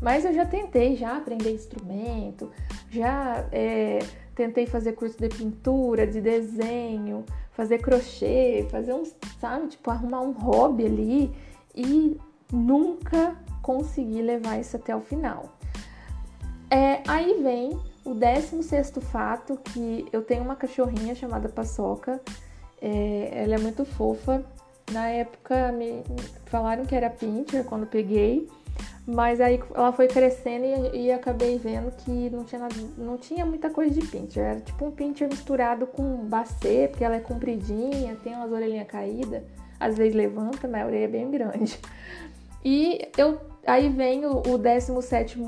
Mas 0.00 0.24
eu 0.24 0.32
já 0.32 0.44
tentei 0.44 0.96
já 0.96 1.16
aprender 1.16 1.52
instrumento, 1.52 2.50
já 2.90 3.46
é, 3.52 4.00
tentei 4.34 4.66
fazer 4.66 4.92
curso 4.92 5.18
de 5.18 5.28
pintura, 5.28 6.06
de 6.06 6.20
desenho, 6.20 7.24
fazer 7.52 7.78
crochê, 7.78 8.66
fazer 8.70 8.92
uns, 8.92 9.14
sabe, 9.40 9.68
tipo, 9.68 9.90
arrumar 9.90 10.20
um 10.20 10.32
hobby 10.32 10.86
ali 10.86 11.32
e 11.74 12.18
nunca 12.52 13.36
consegui 13.62 14.20
levar 14.22 14.58
isso 14.58 14.76
até 14.76 14.94
o 14.94 15.00
final. 15.00 15.56
É, 16.70 17.02
aí 17.06 17.40
vem 17.42 17.78
o 18.04 18.14
16 18.14 18.92
fato, 19.00 19.56
que 19.56 20.06
eu 20.12 20.22
tenho 20.22 20.42
uma 20.42 20.54
cachorrinha 20.54 21.14
chamada 21.14 21.48
Paçoca. 21.48 22.20
É, 22.80 23.42
ela 23.44 23.54
é 23.54 23.58
muito 23.58 23.84
fofa. 23.84 24.44
Na 24.92 25.08
época 25.08 25.72
me 25.72 26.02
falaram 26.46 26.84
que 26.84 26.94
era 26.94 27.08
pincher 27.08 27.64
quando 27.64 27.86
peguei, 27.86 28.46
mas 29.06 29.40
aí 29.40 29.58
ela 29.74 29.92
foi 29.92 30.06
crescendo 30.06 30.64
e, 30.92 31.06
e 31.06 31.12
acabei 31.12 31.58
vendo 31.58 31.90
que 31.92 32.28
não 32.28 32.44
tinha, 32.44 32.60
nada, 32.60 32.74
não 32.98 33.16
tinha 33.16 33.46
muita 33.46 33.70
coisa 33.70 33.98
de 33.98 34.06
pincher. 34.06 34.44
Era 34.44 34.60
tipo 34.60 34.84
um 34.84 34.90
pincher 34.90 35.28
misturado 35.28 35.86
com 35.86 36.26
bacê, 36.26 36.88
porque 36.90 37.02
ela 37.02 37.16
é 37.16 37.20
compridinha, 37.20 38.16
tem 38.22 38.34
umas 38.34 38.52
orelhinhas 38.52 38.86
caídas, 38.86 39.42
às 39.80 39.96
vezes 39.96 40.14
levanta, 40.14 40.68
mas 40.68 40.82
a 40.82 40.86
orelha 40.86 41.04
é 41.04 41.08
bem 41.08 41.30
grande. 41.30 41.78
E 42.62 43.08
eu 43.16 43.38
aí 43.66 43.88
vem 43.88 44.24
o, 44.26 44.42
o 44.46 44.58
17 44.58 45.38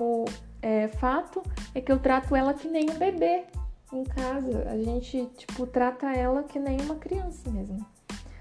é, 0.67 0.89
fato, 0.89 1.45
é 1.73 1.81
que 1.81 1.93
eu 1.93 1.99
trato 2.01 2.35
ela 2.35 2.53
que 2.53 2.67
nem 2.67 2.91
um 2.91 2.99
bebê 2.99 3.45
em 3.93 4.03
casa. 4.03 4.69
A 4.69 4.77
gente, 4.77 5.27
tipo, 5.37 5.65
trata 5.65 6.13
ela 6.13 6.43
que 6.43 6.59
nem 6.59 6.81
uma 6.81 6.97
criança 6.97 7.49
mesmo. 7.49 7.87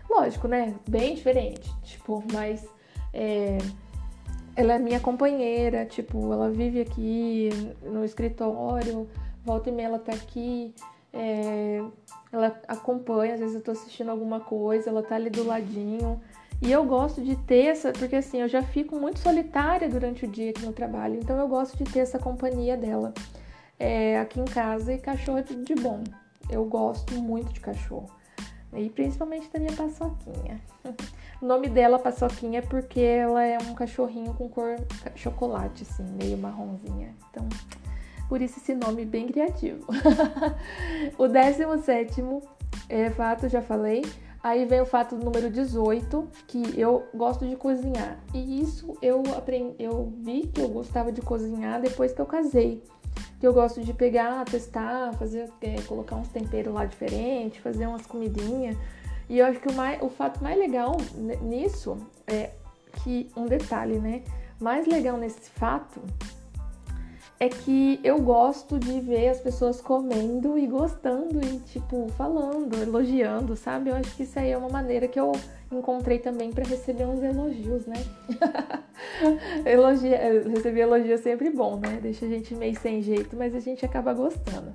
Lógico, 0.09 0.47
né? 0.47 0.73
Bem 0.89 1.13
diferente. 1.13 1.71
Tipo, 1.83 2.23
mas 2.33 2.67
é, 3.13 3.59
ela 4.55 4.73
é 4.73 4.79
minha 4.79 4.99
companheira, 4.99 5.85
tipo, 5.85 6.33
ela 6.33 6.49
vive 6.49 6.81
aqui 6.81 7.49
no 7.83 8.03
escritório, 8.03 9.07
volta 9.43 9.69
e 9.69 9.71
meia 9.71 9.85
ela 9.85 9.99
tá 9.99 10.13
aqui. 10.13 10.73
É, 11.13 11.79
ela 12.31 12.59
acompanha, 12.67 13.35
às 13.35 13.39
vezes 13.39 13.55
eu 13.55 13.61
tô 13.61 13.69
assistindo 13.69 14.09
alguma 14.09 14.39
coisa, 14.39 14.89
ela 14.89 15.03
tá 15.03 15.13
ali 15.13 15.29
do 15.29 15.45
ladinho. 15.45 16.19
E 16.61 16.71
eu 16.71 16.83
gosto 16.85 17.21
de 17.21 17.35
ter 17.35 17.65
essa, 17.67 17.91
porque 17.91 18.15
assim, 18.15 18.41
eu 18.41 18.47
já 18.47 18.61
fico 18.61 18.95
muito 18.95 19.19
solitária 19.19 19.89
durante 19.89 20.25
o 20.25 20.27
dia 20.27 20.51
aqui 20.51 20.65
no 20.65 20.73
trabalho, 20.73 21.15
então 21.15 21.37
eu 21.37 21.47
gosto 21.47 21.77
de 21.77 21.83
ter 21.83 21.99
essa 21.99 22.17
companhia 22.17 22.77
dela 22.77 23.13
é, 23.79 24.19
aqui 24.19 24.39
em 24.39 24.45
casa 24.45 24.93
e 24.93 24.97
cachorro 24.97 25.39
é 25.39 25.43
tudo 25.43 25.63
de 25.63 25.75
bom. 25.75 26.03
Eu 26.49 26.65
gosto 26.65 27.13
muito 27.15 27.51
de 27.53 27.59
cachorro. 27.59 28.09
E 28.73 28.89
principalmente 28.89 29.49
da 29.51 29.59
minha 29.59 29.71
paçoquinha. 29.71 30.61
o 31.41 31.45
nome 31.45 31.69
dela, 31.69 31.97
paçoquinha, 31.97 32.59
é 32.59 32.61
porque 32.61 32.99
ela 32.99 33.43
é 33.43 33.57
um 33.57 33.73
cachorrinho 33.73 34.33
com 34.33 34.49
cor 34.49 34.75
chocolate, 35.15 35.83
assim, 35.83 36.03
meio 36.21 36.37
marronzinha. 36.37 37.15
Então, 37.29 37.47
por 38.27 38.41
isso 38.41 38.59
esse 38.59 38.75
nome 38.75 39.05
bem 39.05 39.27
criativo. 39.27 39.85
o 41.17 41.27
17 41.27 42.21
é 42.89 43.09
fato, 43.09 43.47
já 43.47 43.61
falei, 43.61 44.03
Aí 44.45 44.63
vem 44.63 44.79
o 44.79 44.85
fato 44.85 45.15
do 45.15 45.25
número 45.25 45.49
18, 45.49 46.27
que 46.45 46.79
eu 46.79 47.07
gosto 47.15 47.47
de 47.47 47.55
cozinhar. 47.55 48.19
E 48.31 48.61
isso 48.61 48.95
eu 49.01 49.23
aprendi, 49.35 49.73
eu 49.79 50.13
vi 50.19 50.45
que 50.45 50.61
eu 50.61 50.67
gostava 50.67 51.11
de 51.11 51.19
cozinhar 51.19 51.81
depois 51.81 52.13
que 52.13 52.21
eu 52.21 52.27
casei. 52.27 52.83
Que 53.39 53.47
eu 53.47 53.51
gosto 53.51 53.81
de 53.81 53.91
pegar, 53.91 54.45
testar, 54.45 55.13
fazer, 55.13 55.49
é, 55.61 55.81
colocar 55.87 56.17
uns 56.17 56.27
temperos 56.27 56.71
lá 56.71 56.85
diferentes, 56.85 57.57
fazer 57.57 57.87
umas 57.87 58.05
comidinhas. 58.05 58.77
E 59.27 59.39
eu 59.39 59.47
acho 59.47 59.59
que 59.59 59.67
o, 59.67 59.73
mais, 59.73 59.99
o 60.03 60.09
fato 60.09 60.43
mais 60.43 60.59
legal 60.59 60.95
nisso 61.41 61.97
é 62.27 62.51
que 63.03 63.27
um 63.35 63.47
detalhe, 63.47 63.97
né? 63.97 64.21
Mais 64.61 64.85
legal 64.85 65.17
nesse 65.17 65.49
fato 65.49 65.99
é 67.39 67.49
que 67.49 67.99
eu 68.03 68.21
gosto 68.21 68.79
de 68.79 68.99
ver 69.01 69.29
as 69.29 69.41
pessoas 69.41 69.81
comendo 69.81 70.57
e 70.57 70.65
gostando 70.67 71.43
e, 71.45 71.59
tipo, 71.59 72.07
falando, 72.17 72.81
elogiando, 72.81 73.55
sabe? 73.57 73.89
Eu 73.89 73.95
acho 73.95 74.15
que 74.15 74.23
isso 74.23 74.39
aí 74.39 74.51
é 74.51 74.57
uma 74.57 74.69
maneira 74.69 75.07
que 75.07 75.19
eu 75.19 75.33
encontrei 75.69 76.19
também 76.19 76.51
para 76.51 76.63
receber 76.63 77.05
uns 77.05 77.21
elogios, 77.21 77.85
né? 77.85 77.97
Elogia, 79.65 80.17
receber 80.49 80.81
elogio 80.81 81.13
é 81.13 81.17
sempre 81.17 81.49
bom, 81.49 81.77
né? 81.77 81.99
Deixa 82.01 82.25
a 82.25 82.29
gente 82.29 82.55
meio 82.55 82.79
sem 82.79 83.01
jeito, 83.01 83.35
mas 83.35 83.53
a 83.53 83.59
gente 83.59 83.85
acaba 83.85 84.13
gostando. 84.13 84.73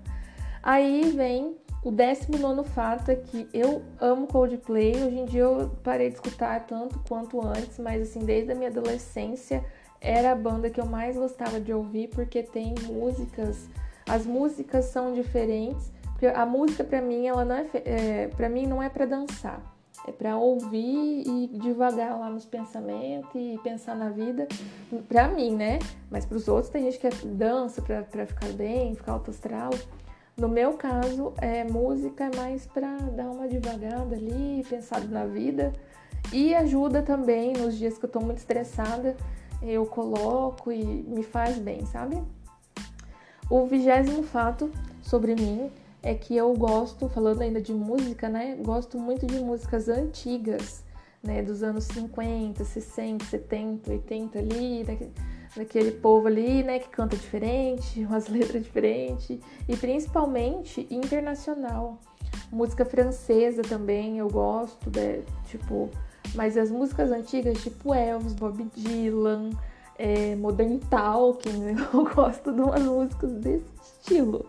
Aí 0.62 1.10
vem 1.16 1.56
o 1.82 1.90
19 1.90 2.68
fato 2.68 3.10
é 3.10 3.16
que 3.16 3.48
eu 3.54 3.82
amo 3.98 4.26
Coldplay. 4.26 5.02
Hoje 5.02 5.18
em 5.18 5.24
dia 5.24 5.42
eu 5.42 5.70
parei 5.82 6.08
de 6.08 6.16
escutar 6.16 6.66
tanto 6.66 7.00
quanto 7.08 7.40
antes, 7.40 7.78
mas 7.78 8.02
assim, 8.02 8.20
desde 8.20 8.52
a 8.52 8.54
minha 8.54 8.68
adolescência 8.68 9.64
era 10.00 10.32
a 10.32 10.34
banda 10.34 10.70
que 10.70 10.80
eu 10.80 10.86
mais 10.86 11.16
gostava 11.16 11.60
de 11.60 11.72
ouvir 11.72 12.08
porque 12.08 12.42
tem 12.42 12.74
músicas, 12.86 13.68
as 14.08 14.24
músicas 14.24 14.86
são 14.86 15.12
diferentes. 15.12 15.92
A 16.34 16.44
música 16.44 16.84
para 16.84 17.00
mim 17.00 17.26
ela 17.26 17.44
não 17.44 17.54
é, 17.56 17.66
é 17.84 18.28
para 18.28 18.48
mim 18.48 18.66
não 18.66 18.82
é 18.82 18.90
para 18.90 19.06
dançar, 19.06 19.60
é 20.06 20.12
para 20.12 20.36
ouvir 20.36 21.22
e 21.26 21.46
devagar 21.58 22.18
lá 22.18 22.28
nos 22.28 22.44
pensamentos 22.44 23.30
e 23.34 23.58
pensar 23.62 23.96
na 23.96 24.10
vida. 24.10 24.46
Para 25.08 25.28
mim, 25.28 25.54
né? 25.54 25.78
Mas 26.10 26.26
para 26.26 26.36
os 26.36 26.46
outros 26.46 26.70
tem 26.70 26.84
gente 26.84 26.98
que 26.98 27.06
é 27.06 27.10
dança 27.24 27.80
para 27.80 28.26
ficar 28.26 28.48
bem, 28.52 28.94
ficar 28.94 29.12
alto 29.12 29.30
astral. 29.30 29.70
No 30.36 30.48
meu 30.48 30.74
caso, 30.74 31.32
é 31.38 31.64
música 31.64 32.24
é 32.24 32.36
mais 32.36 32.66
para 32.66 32.96
dar 32.96 33.30
uma 33.30 33.46
devagada 33.46 34.14
ali, 34.14 34.64
pensar 34.68 35.00
na 35.04 35.26
vida 35.26 35.72
e 36.32 36.54
ajuda 36.54 37.02
também 37.02 37.52
nos 37.54 37.76
dias 37.76 37.98
que 37.98 38.04
eu 38.04 38.10
tô 38.10 38.20
muito 38.20 38.38
estressada 38.38 39.16
eu 39.62 39.86
coloco 39.86 40.72
e 40.72 40.84
me 40.84 41.22
faz 41.22 41.58
bem, 41.58 41.84
sabe? 41.86 42.22
O 43.50 43.66
vigésimo 43.66 44.22
fato 44.22 44.70
sobre 45.02 45.34
mim 45.34 45.70
é 46.02 46.14
que 46.14 46.36
eu 46.36 46.54
gosto, 46.54 47.08
falando 47.08 47.42
ainda 47.42 47.60
de 47.60 47.72
música, 47.72 48.28
né? 48.28 48.56
Gosto 48.62 48.98
muito 48.98 49.26
de 49.26 49.38
músicas 49.40 49.88
antigas, 49.88 50.84
né? 51.22 51.42
Dos 51.42 51.62
anos 51.62 51.84
50, 51.84 52.64
60, 52.64 53.24
70, 53.24 53.90
80 53.90 54.38
ali, 54.38 54.84
daquele, 55.56 55.90
povo 55.90 56.26
ali, 56.26 56.62
né? 56.62 56.78
Que 56.78 56.88
canta 56.88 57.16
diferente, 57.16 58.04
umas 58.06 58.28
letras 58.28 58.62
diferentes 58.62 59.38
e 59.68 59.76
principalmente 59.76 60.86
internacional. 60.90 61.98
Música 62.50 62.84
francesa 62.84 63.62
também 63.62 64.18
eu 64.18 64.28
gosto, 64.28 64.90
né? 64.96 65.22
tipo 65.46 65.90
mas 66.34 66.56
as 66.56 66.70
músicas 66.70 67.10
antigas, 67.10 67.62
tipo 67.62 67.94
Elvis, 67.94 68.34
Bob 68.34 68.64
Dylan, 68.76 69.50
é, 69.98 70.34
Modern 70.36 70.78
Talking, 70.78 71.76
eu 71.92 72.04
gosto 72.14 72.52
de 72.52 72.60
umas 72.60 72.82
músicas 72.82 73.32
desse 73.32 73.66
estilo, 73.82 74.46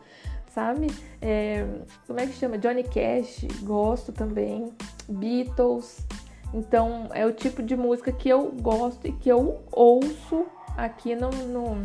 sabe? 0.54 0.88
É, 1.22 1.66
como 2.08 2.20
é 2.20 2.28
que 2.28 2.34
chama? 2.34 2.58
Johnny 2.58 2.84
Cash, 2.84 3.46
gosto 3.64 4.12
também. 4.12 4.72
Beatles. 5.10 6.06
Então, 6.54 7.10
é 7.14 7.26
o 7.26 7.32
tipo 7.32 7.64
de 7.64 7.76
música 7.76 8.12
que 8.12 8.30
eu 8.30 8.52
gosto 8.62 9.08
e 9.08 9.12
que 9.12 9.30
eu 9.30 9.62
ouço 9.72 10.46
aqui 10.78 11.16
no, 11.16 11.30
no, 11.30 11.78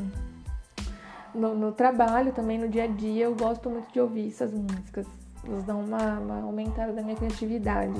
no, 1.34 1.54
no 1.54 1.72
trabalho, 1.72 2.32
também 2.32 2.58
no 2.58 2.68
dia 2.68 2.84
a 2.84 2.88
dia. 2.88 3.24
Eu 3.24 3.34
gosto 3.34 3.70
muito 3.70 3.92
de 3.92 4.00
ouvir 4.00 4.28
essas 4.28 4.52
músicas. 4.52 5.06
Elas 5.44 5.64
dão 5.64 5.80
uma, 5.80 6.18
uma 6.18 6.42
aumentada 6.42 6.92
da 6.92 7.02
minha 7.02 7.16
criatividade. 7.16 7.94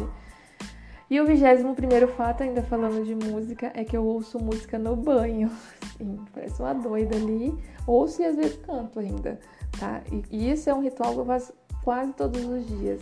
E 1.09 1.21
o 1.21 1.27
vigésimo 1.27 1.75
primeiro 1.75 2.09
fato, 2.09 2.43
ainda 2.43 2.63
falando 2.63 3.05
de 3.05 3.15
música, 3.15 3.71
é 3.75 3.85
que 3.85 3.97
eu 3.97 4.05
ouço 4.05 4.43
música 4.43 4.77
no 4.77 4.97
banho. 4.97 5.51
Sim, 5.97 6.19
parece 6.33 6.61
uma 6.61 6.75
doida 6.75 7.17
ali. 7.17 7.57
Ouço 7.87 8.23
e 8.23 8.25
às 8.25 8.35
vezes 8.35 8.57
canto 8.57 8.99
ainda, 8.99 9.39
tá? 9.79 10.03
E 10.31 10.51
isso 10.51 10.69
é 10.69 10.75
um 10.75 10.83
ritual 10.83 11.15
que 11.15 11.21
eu 11.21 11.25
faço 11.25 11.55
quase 11.85 12.13
todos 12.13 12.45
os 12.45 12.67
dias. 12.67 13.01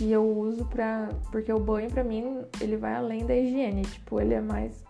E 0.00 0.12
eu 0.12 0.24
uso 0.24 0.64
pra... 0.66 1.08
Porque 1.32 1.52
o 1.52 1.58
banho, 1.58 1.90
pra 1.90 2.04
mim, 2.04 2.44
ele 2.60 2.76
vai 2.76 2.94
além 2.94 3.26
da 3.26 3.36
higiene. 3.36 3.82
Tipo, 3.82 4.20
ele 4.20 4.34
é 4.34 4.40
mais... 4.40 4.84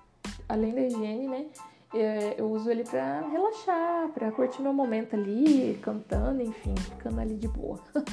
Além 0.46 0.74
da 0.74 0.82
higiene, 0.82 1.26
né? 1.26 1.46
É, 1.94 2.34
eu 2.36 2.50
uso 2.50 2.70
ele 2.70 2.82
pra 2.84 3.20
relaxar, 3.28 4.08
pra 4.08 4.32
curtir 4.32 4.60
meu 4.60 4.72
momento 4.72 5.14
ali, 5.14 5.78
cantando, 5.80 6.42
enfim, 6.42 6.74
ficando 6.76 7.20
ali 7.20 7.36
de 7.36 7.46
boa. 7.46 7.78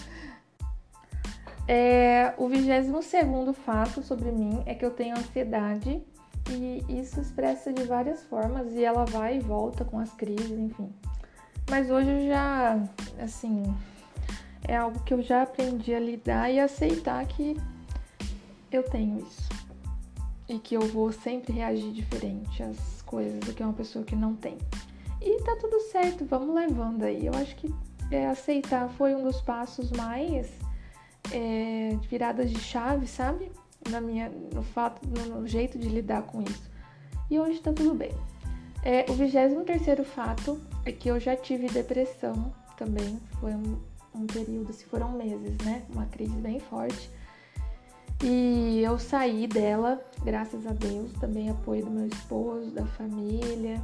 É, 1.67 2.33
o 2.37 2.47
vigésimo 2.47 3.01
segundo 3.01 3.53
fato 3.53 4.01
sobre 4.01 4.31
mim 4.31 4.63
é 4.65 4.73
que 4.73 4.83
eu 4.83 4.91
tenho 4.91 5.17
ansiedade 5.17 6.01
e 6.49 6.83
isso 6.89 7.19
expressa 7.19 7.71
de 7.71 7.83
várias 7.83 8.23
formas 8.23 8.73
e 8.73 8.83
ela 8.83 9.05
vai 9.05 9.37
e 9.37 9.39
volta 9.39 9.85
com 9.85 9.99
as 9.99 10.11
crises, 10.13 10.51
enfim. 10.51 10.91
Mas 11.69 11.89
hoje 11.89 12.09
eu 12.09 12.27
já, 12.27 12.83
assim, 13.21 13.63
é 14.67 14.75
algo 14.75 14.99
que 15.03 15.13
eu 15.13 15.21
já 15.21 15.43
aprendi 15.43 15.93
a 15.93 15.99
lidar 15.99 16.51
e 16.51 16.59
aceitar 16.59 17.25
que 17.25 17.55
eu 18.71 18.83
tenho 18.83 19.19
isso. 19.19 19.49
E 20.49 20.59
que 20.59 20.75
eu 20.75 20.81
vou 20.81 21.11
sempre 21.11 21.53
reagir 21.53 21.91
diferente 21.93 22.61
às 22.61 23.01
coisas 23.03 23.39
do 23.39 23.53
que 23.53 23.63
uma 23.63 23.73
pessoa 23.73 24.03
que 24.03 24.15
não 24.15 24.35
tem. 24.35 24.57
E 25.21 25.41
tá 25.43 25.55
tudo 25.55 25.79
certo, 25.91 26.25
vamos 26.25 26.53
levando 26.53 27.03
aí. 27.03 27.25
Eu 27.25 27.33
acho 27.35 27.55
que 27.55 27.73
é, 28.09 28.27
aceitar 28.27 28.89
foi 28.89 29.15
um 29.15 29.23
dos 29.23 29.39
passos 29.41 29.91
mais 29.91 30.49
é, 31.31 31.97
viradas 32.09 32.49
de 32.49 32.59
chave, 32.59 33.07
sabe? 33.07 33.51
Na 33.89 33.99
minha, 33.99 34.29
no 34.53 34.61
fato, 34.61 35.01
no, 35.07 35.47
jeito 35.47 35.77
de 35.77 35.89
lidar 35.89 36.23
com 36.23 36.41
isso. 36.41 36.69
E 37.29 37.39
hoje 37.39 37.59
tá 37.59 37.73
tudo 37.73 37.95
bem. 37.95 38.11
É, 38.83 39.05
o 39.09 39.13
23 39.13 39.63
terceiro 39.65 40.03
fato 40.03 40.59
é 40.85 40.91
que 40.91 41.09
eu 41.09 41.19
já 41.19 41.35
tive 41.35 41.67
depressão 41.67 42.53
também. 42.77 43.19
Foi 43.39 43.51
um, 43.51 43.79
um 44.13 44.27
período, 44.27 44.73
se 44.73 44.85
foram 44.85 45.11
meses, 45.13 45.57
né? 45.63 45.83
Uma 45.89 46.05
crise 46.05 46.35
bem 46.35 46.59
forte. 46.59 47.09
E 48.23 48.81
eu 48.83 48.99
saí 48.99 49.47
dela, 49.47 49.99
graças 50.23 50.67
a 50.67 50.73
Deus, 50.73 51.11
também 51.13 51.49
apoio 51.49 51.85
do 51.85 51.91
meu 51.91 52.05
esposo, 52.05 52.69
da 52.69 52.85
família, 52.85 53.81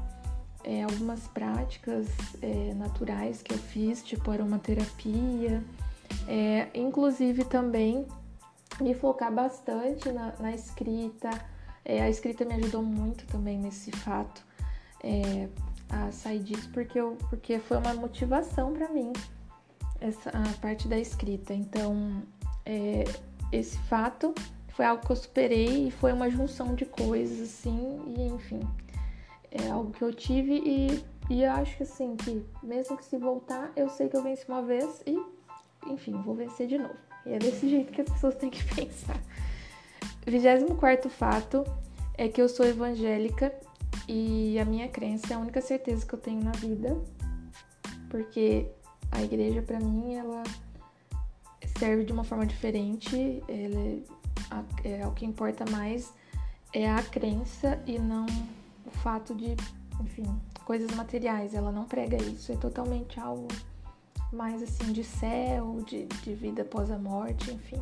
é, 0.64 0.84
algumas 0.84 1.22
práticas 1.28 2.08
é, 2.42 2.74
naturais 2.76 3.42
que 3.42 3.54
eu 3.54 3.58
fiz, 3.58 4.04
tipo 4.04 4.30
aromaterapia, 4.30 5.64
é, 6.28 6.68
inclusive 6.74 7.44
também 7.46 8.06
me 8.80 8.94
focar 8.94 9.32
bastante 9.32 10.12
na, 10.12 10.34
na 10.40 10.54
escrita. 10.54 11.30
É, 11.84 12.02
a 12.02 12.10
escrita 12.10 12.44
me 12.46 12.54
ajudou 12.56 12.84
muito 12.84 13.26
também 13.28 13.58
nesse 13.58 13.92
fato 13.92 14.46
é, 15.04 15.48
a 15.90 16.12
sair 16.12 16.40
disso, 16.40 16.70
porque, 16.74 17.00
eu, 17.00 17.18
porque 17.30 17.60
foi 17.60 17.78
uma 17.78 17.94
motivação 17.94 18.74
para 18.74 18.90
mim 18.90 19.14
essa 20.00 20.30
a 20.30 20.54
parte 20.62 20.88
da 20.88 21.00
escrita. 21.00 21.54
Então, 21.54 22.24
é, 22.66 23.04
esse 23.52 23.78
fato 23.80 24.34
foi 24.70 24.86
algo 24.86 25.06
que 25.06 25.12
eu 25.12 25.16
superei 25.16 25.88
e 25.88 25.92
foi 25.92 26.14
uma 26.14 26.30
junção 26.30 26.76
de 26.76 26.86
coisas 26.86 27.42
assim, 27.42 28.00
e 28.16 28.28
enfim, 28.28 28.60
é 29.50 29.70
algo 29.70 29.92
que 29.92 30.04
eu 30.04 30.14
tive 30.14 30.54
e, 30.54 31.04
e 31.30 31.44
eu 31.44 31.52
acho 31.52 31.78
que 31.78 31.84
assim, 31.84 32.16
que 32.16 32.46
mesmo 32.62 32.96
que 32.96 33.06
se 33.06 33.18
voltar, 33.18 33.72
eu 33.76 33.90
sei 33.90 34.08
que 34.08 34.16
eu 34.16 34.22
venci 34.22 34.46
uma 34.48 34.62
vez 34.62 35.02
e, 35.06 35.20
enfim, 35.86 36.14
vou 36.22 36.36
vencer 36.36 36.68
de 36.68 36.78
novo. 36.78 36.96
E 37.26 37.34
é 37.34 37.40
desse 37.40 37.70
jeito 37.70 37.92
que 37.92 38.02
as 38.02 38.10
pessoas 38.10 38.36
têm 38.36 38.50
que 38.50 38.64
pensar. 38.76 39.20
24 40.26 41.10
fato 41.10 41.64
é 42.18 42.28
que 42.28 42.42
eu 42.42 42.50
sou 42.50 42.66
evangélica 42.66 43.54
e 44.08 44.58
a 44.60 44.66
minha 44.66 44.88
crença 44.88 45.34
é 45.34 45.36
a 45.36 45.40
única 45.40 45.62
certeza 45.62 46.06
que 46.06 46.14
eu 46.14 46.20
tenho 46.20 46.44
na 46.44 46.52
vida, 46.52 46.98
porque 48.10 48.68
a 49.12 49.22
igreja 49.22 49.62
para 49.62 49.80
mim 49.80 50.16
ela 50.16 50.44
serve 51.78 52.04
de 52.04 52.12
uma 52.12 52.24
forma 52.24 52.46
diferente, 52.46 53.42
ela 53.48 54.18
é, 54.84 55.02
é, 55.02 55.08
o 55.08 55.12
que 55.12 55.26
importa 55.26 55.66
mais 55.70 56.14
é 56.74 56.90
a 56.90 57.02
crença 57.04 57.82
e 57.86 58.00
não 58.00 58.26
o 58.86 58.92
fato 58.92 59.36
de, 59.36 59.56
enfim, 60.02 60.26
coisas 60.66 60.92
materiais. 60.96 61.54
Ela 61.54 61.72
não 61.72 61.86
prega 61.86 62.18
isso, 62.18 62.52
é 62.52 62.56
totalmente 62.56 63.20
algo 63.20 63.48
mais 64.32 64.62
assim 64.62 64.92
de 64.92 65.04
céu, 65.04 65.82
de, 65.86 66.06
de 66.06 66.34
vida 66.34 66.62
após 66.62 66.92
a 66.92 66.98
morte, 66.98 67.52
enfim. 67.52 67.82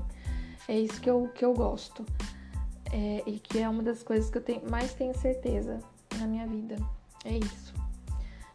É 0.68 0.80
isso 0.80 1.00
que 1.00 1.10
eu, 1.10 1.30
que 1.34 1.44
eu 1.44 1.54
gosto. 1.54 2.06
É, 2.92 3.24
e 3.26 3.40
que 3.40 3.60
é 3.60 3.68
uma 3.68 3.84
das 3.84 4.04
coisas 4.04 4.30
que 4.30 4.38
eu 4.38 4.42
tenho, 4.42 4.70
mais 4.70 4.94
tenho 4.94 5.18
certeza 5.18 5.80
na 6.18 6.28
minha 6.28 6.48
vida. 6.48 6.78
É 7.24 7.38
isso. 7.38 7.74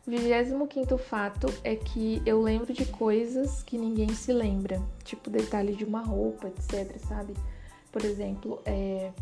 25 0.06 0.98
fato 0.98 1.46
é 1.62 1.76
que 1.76 2.22
eu 2.24 2.40
lembro 2.40 2.72
de 2.72 2.84
coisas 2.86 3.62
que 3.62 3.76
ninguém 3.76 4.08
se 4.08 4.32
lembra, 4.32 4.82
tipo 5.04 5.30
detalhes 5.30 5.76
de 5.76 5.84
uma 5.84 6.02
roupa, 6.02 6.48
etc, 6.48 6.98
sabe? 7.06 7.34
Por 7.92 8.04
exemplo, 8.04 8.60
é... 8.64 9.12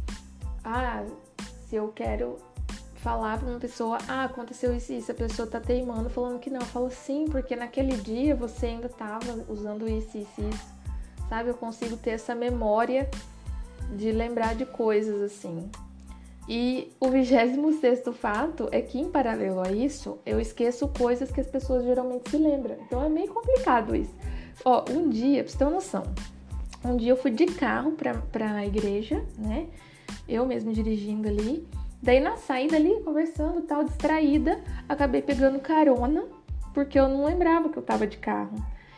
ah, 0.65 1.05
se 1.69 1.77
eu 1.77 1.89
quero 1.89 2.37
falar 2.99 3.38
para 3.38 3.49
uma 3.49 3.59
pessoa, 3.59 3.99
ah, 4.09 4.25
aconteceu 4.25 4.75
isso 4.75 4.93
e 4.93 4.99
isso, 4.99 5.11
a 5.11 5.14
pessoa 5.14 5.49
tá 5.49 5.61
teimando, 5.61 6.11
falando 6.11 6.38
que 6.38 6.50
não, 6.50 6.61
eu 6.61 6.67
falo 6.67 6.90
sim, 6.90 7.26
porque 7.31 7.55
naquele 7.55 7.97
dia 7.97 8.35
você 8.35 8.67
ainda 8.67 8.88
tava 8.88 9.45
usando 9.49 9.88
isso, 9.88 10.19
isso, 10.19 10.40
isso, 10.40 10.67
sabe? 11.28 11.50
Eu 11.50 11.55
consigo 11.55 11.97
ter 11.97 12.11
essa 12.11 12.35
memória 12.35 13.09
de 13.95 14.11
lembrar 14.12 14.55
de 14.55 14.67
coisas 14.67 15.21
assim. 15.23 15.71
E 16.49 16.90
o 16.99 17.11
26 17.11 18.00
fato 18.17 18.69
é 18.73 18.81
que, 18.81 18.99
em 18.99 19.11
paralelo 19.11 19.61
a 19.61 19.71
isso, 19.71 20.19
eu 20.25 20.40
esqueço 20.40 20.88
coisas 20.88 21.31
que 21.31 21.40
as 21.40 21.47
pessoas 21.47 21.85
geralmente 21.85 22.31
se 22.31 22.38
lembram. 22.38 22.76
Então 22.87 23.05
é 23.05 23.09
meio 23.09 23.28
complicado 23.28 23.95
isso. 23.95 24.14
Ó, 24.64 24.83
um 24.90 25.11
dia, 25.11 25.45
pra 25.45 25.52
você 25.52 25.59
ter 25.59 25.64
uma 25.64 25.75
noção, 25.75 26.05
um 26.83 26.97
dia 26.97 27.12
eu 27.12 27.17
fui 27.17 27.31
de 27.31 27.45
carro 27.47 27.93
pra, 27.93 28.14
pra 28.14 28.64
igreja, 28.64 29.23
né? 29.37 29.69
Eu 30.26 30.47
mesmo 30.47 30.73
dirigindo 30.73 31.28
ali. 31.28 31.67
Daí 32.02 32.20
na 32.20 32.37
saída 32.37 32.77
ali, 32.77 33.01
conversando 33.03 33.62
tal, 33.62 33.85
distraída, 33.85 34.61
acabei 34.88 35.20
pegando 35.20 35.59
carona, 35.59 36.25
porque 36.73 36.99
eu 36.99 37.09
não 37.09 37.25
lembrava 37.25 37.68
que 37.68 37.77
eu 37.77 37.83
tava 37.83 38.07
de 38.07 38.18
carro. 38.18 38.55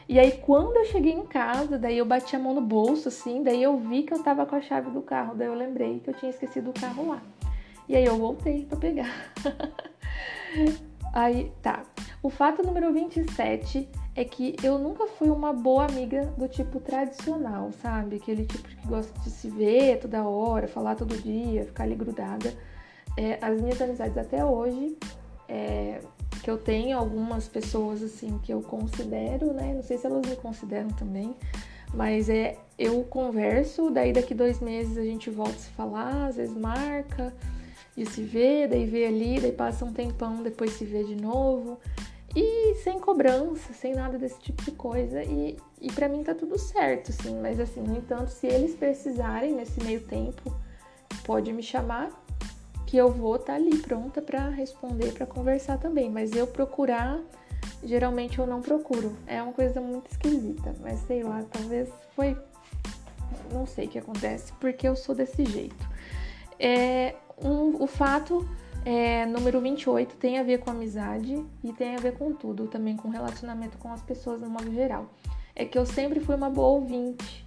E 0.09 0.19
aí, 0.19 0.33
quando 0.33 0.77
eu 0.77 0.85
cheguei 0.87 1.13
em 1.13 1.25
casa, 1.25 1.79
daí 1.79 1.97
eu 1.99 2.05
bati 2.05 2.35
a 2.35 2.39
mão 2.39 2.53
no 2.53 2.61
bolso, 2.61 3.09
assim, 3.09 3.43
daí 3.43 3.63
eu 3.63 3.79
vi 3.79 4.03
que 4.03 4.13
eu 4.13 4.23
tava 4.23 4.45
com 4.45 4.57
a 4.57 4.61
chave 4.61 4.91
do 4.91 5.01
carro, 5.01 5.35
daí 5.37 5.47
eu 5.47 5.55
lembrei 5.55 6.01
que 6.01 6.11
eu 6.11 6.15
tinha 6.15 6.31
esquecido 6.31 6.71
o 6.71 6.73
carro 6.73 7.09
lá. 7.09 7.23
E 7.89 7.97
aí 7.97 8.05
eu 8.05 8.17
voltei 8.17 8.65
para 8.65 8.77
pegar. 8.77 9.11
aí, 11.15 11.53
tá. 11.63 11.85
O 12.23 12.29
fato 12.29 12.63
número 12.63 12.93
27 12.93 13.89
é 14.15 14.25
que 14.25 14.57
eu 14.63 14.79
nunca 14.79 15.07
fui 15.07 15.31
uma 15.31 15.53
boa 15.53 15.87
amiga 15.87 16.27
do 16.37 16.47
tipo 16.49 16.81
tradicional, 16.81 17.71
sabe? 17.81 18.17
Aquele 18.17 18.45
tipo 18.45 18.69
que 18.69 18.87
gosta 18.87 19.19
de 19.21 19.31
se 19.31 19.49
ver 19.49 20.01
toda 20.01 20.23
hora, 20.25 20.69
falar 20.69 20.97
todo 20.97 21.17
dia, 21.17 21.65
ficar 21.65 21.85
ali 21.85 21.95
grudada. 21.95 22.53
É, 23.17 23.39
as 23.41 23.61
minhas 23.61 23.81
amizades 23.81 24.17
até 24.17 24.45
hoje, 24.45 24.97
é, 25.49 26.01
que 26.43 26.51
eu 26.51 26.57
tenho 26.57 26.97
algumas 26.97 27.49
pessoas 27.49 28.03
assim 28.03 28.39
que 28.39 28.53
eu 28.53 28.63
considero, 28.63 29.53
né? 29.53 29.75
Não 29.75 29.83
sei 29.83 29.99
se 29.99 30.07
elas 30.07 30.27
me 30.27 30.37
consideram 30.37 30.89
também, 30.91 31.35
mas 31.93 32.29
é 32.29 32.57
eu 32.79 33.03
converso, 33.05 33.91
daí 33.91 34.13
daqui 34.13 34.33
dois 34.33 34.61
meses 34.61 34.97
a 34.97 35.03
gente 35.03 35.29
volta 35.29 35.53
a 35.53 35.59
se 35.59 35.71
falar, 35.71 36.29
às 36.29 36.37
vezes 36.37 36.57
marca 36.57 37.35
de 37.97 38.07
se 38.07 38.23
ver, 38.23 38.69
daí 38.69 38.87
vê 38.87 39.07
ali, 39.07 39.39
daí 39.41 39.53
passa 39.53 39.85
um 39.85 39.93
tempão, 39.93 40.43
depois 40.43 40.73
se 40.73 40.85
vê 40.85 41.05
de 41.05 41.15
novo. 41.15 41.79
E 42.35 42.77
sem 42.77 42.99
cobrança, 42.99 43.73
sem 43.73 43.93
nada 43.93 44.17
desse 44.17 44.39
tipo 44.39 44.63
de 44.63 44.71
coisa. 44.71 45.23
E, 45.25 45.57
e 45.81 45.93
para 45.93 46.09
mim 46.09 46.23
tá 46.23 46.33
tudo 46.33 46.57
certo, 46.57 47.11
assim. 47.11 47.41
Mas 47.41 47.59
assim, 47.59 47.81
no 47.81 47.97
entanto, 47.97 48.29
se 48.29 48.47
eles 48.47 48.75
precisarem 48.75 49.53
nesse 49.53 49.83
meio 49.83 50.01
tempo, 50.01 50.55
pode 51.25 51.53
me 51.53 51.63
chamar 51.63 52.11
que 52.91 52.97
eu 52.97 53.09
vou 53.09 53.37
estar 53.37 53.53
tá 53.53 53.55
ali 53.55 53.79
pronta 53.79 54.21
para 54.21 54.49
responder, 54.49 55.13
para 55.13 55.25
conversar 55.25 55.79
também. 55.79 56.11
Mas 56.11 56.33
eu 56.33 56.45
procurar, 56.45 57.21
geralmente 57.85 58.41
eu 58.41 58.47
não 58.49 58.61
procuro. 58.61 59.17
É 59.29 59.41
uma 59.41 59.53
coisa 59.53 59.81
muito 59.81 60.11
esquisita, 60.11 60.75
mas 60.81 60.99
sei 61.03 61.23
lá, 61.23 61.45
talvez 61.53 61.89
foi. 62.17 62.37
Não 63.53 63.65
sei 63.65 63.87
o 63.87 63.89
que 63.89 63.99
acontece, 64.01 64.53
porque 64.55 64.89
eu 64.89 64.97
sou 64.97 65.15
desse 65.15 65.45
jeito. 65.45 65.89
É, 66.59 67.15
um, 67.41 67.81
o 67.81 67.87
fato 67.87 68.45
é, 68.85 69.25
número 69.25 69.61
28 69.61 70.17
tem 70.17 70.41
a 70.41 70.43
ver 70.43 70.59
com 70.59 70.71
amizade 70.71 71.45
e 71.63 71.73
tem 71.73 71.95
a 71.95 71.99
ver 71.99 72.15
com 72.15 72.33
tudo, 72.33 72.67
também 72.67 72.97
com 72.97 73.09
relacionamento 73.09 73.79
com 73.79 73.93
as 73.93 74.03
pessoas 74.03 74.41
no 74.41 74.51
modo 74.51 74.69
geral. 74.73 75.07
É 75.55 75.65
que 75.65 75.79
eu 75.79 75.87
sempre 75.87 76.19
fui 76.19 76.35
uma 76.35 76.51
boa 76.51 76.71
ouvinte. 76.71 77.47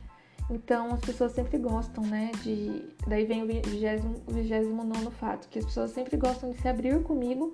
Então 0.49 0.93
as 0.93 0.99
pessoas 0.99 1.31
sempre 1.31 1.57
gostam, 1.57 2.03
né? 2.05 2.31
De. 2.43 2.85
Daí 3.07 3.25
vem 3.25 3.43
o 3.43 3.47
29 3.47 5.11
fato, 5.11 5.47
que 5.49 5.59
as 5.59 5.65
pessoas 5.65 5.91
sempre 5.91 6.17
gostam 6.17 6.51
de 6.51 6.61
se 6.61 6.67
abrir 6.67 7.01
comigo 7.03 7.51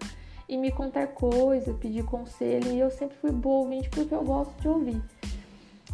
e 0.47 0.58
me 0.58 0.71
contar 0.71 1.08
coisas, 1.08 1.75
pedir 1.78 2.04
conselho, 2.04 2.71
e 2.71 2.80
eu 2.80 2.89
sempre 2.89 3.15
fui 3.17 3.32
boa 3.32 3.60
ouvinte 3.60 3.89
porque 3.89 4.13
eu 4.13 4.23
gosto 4.23 4.60
de 4.60 4.67
ouvir. 4.67 5.02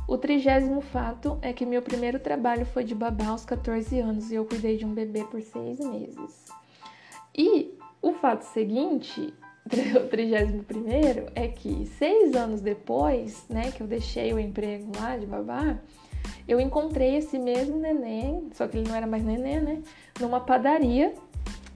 O 0.08 0.18
trigésimo 0.18 0.82
fato 0.82 1.38
é 1.42 1.52
que 1.52 1.66
meu 1.66 1.82
primeiro 1.82 2.20
trabalho 2.20 2.66
foi 2.66 2.84
de 2.84 2.94
babá 2.94 3.28
aos 3.28 3.44
14 3.44 4.00
anos 4.00 4.32
e 4.32 4.36
eu 4.36 4.46
cuidei 4.46 4.78
de 4.78 4.86
um 4.86 4.94
bebê 4.94 5.24
por 5.24 5.42
seis 5.42 5.80
meses. 5.80 6.46
E 7.36 7.76
o 8.02 8.14
fato 8.14 8.44
seguinte, 8.44 9.34
o 9.98 10.08
trigésimo 10.08 10.64
primeiro, 10.64 11.26
é 11.34 11.48
que 11.48 11.88
seis 11.98 12.36
anos 12.36 12.62
depois, 12.62 13.46
né, 13.50 13.72
que 13.72 13.82
eu 13.82 13.88
deixei 13.88 14.32
o 14.32 14.40
emprego 14.40 14.92
lá 14.96 15.18
de 15.18 15.26
babá, 15.26 15.80
eu 16.48 16.60
encontrei 16.60 17.18
esse 17.18 17.38
mesmo 17.40 17.80
neném, 17.80 18.50
só 18.54 18.68
que 18.68 18.78
ele 18.78 18.88
não 18.88 18.96
era 18.96 19.08
mais 19.08 19.24
neném, 19.24 19.60
né? 19.60 19.82
Numa 20.20 20.40
padaria 20.40 21.14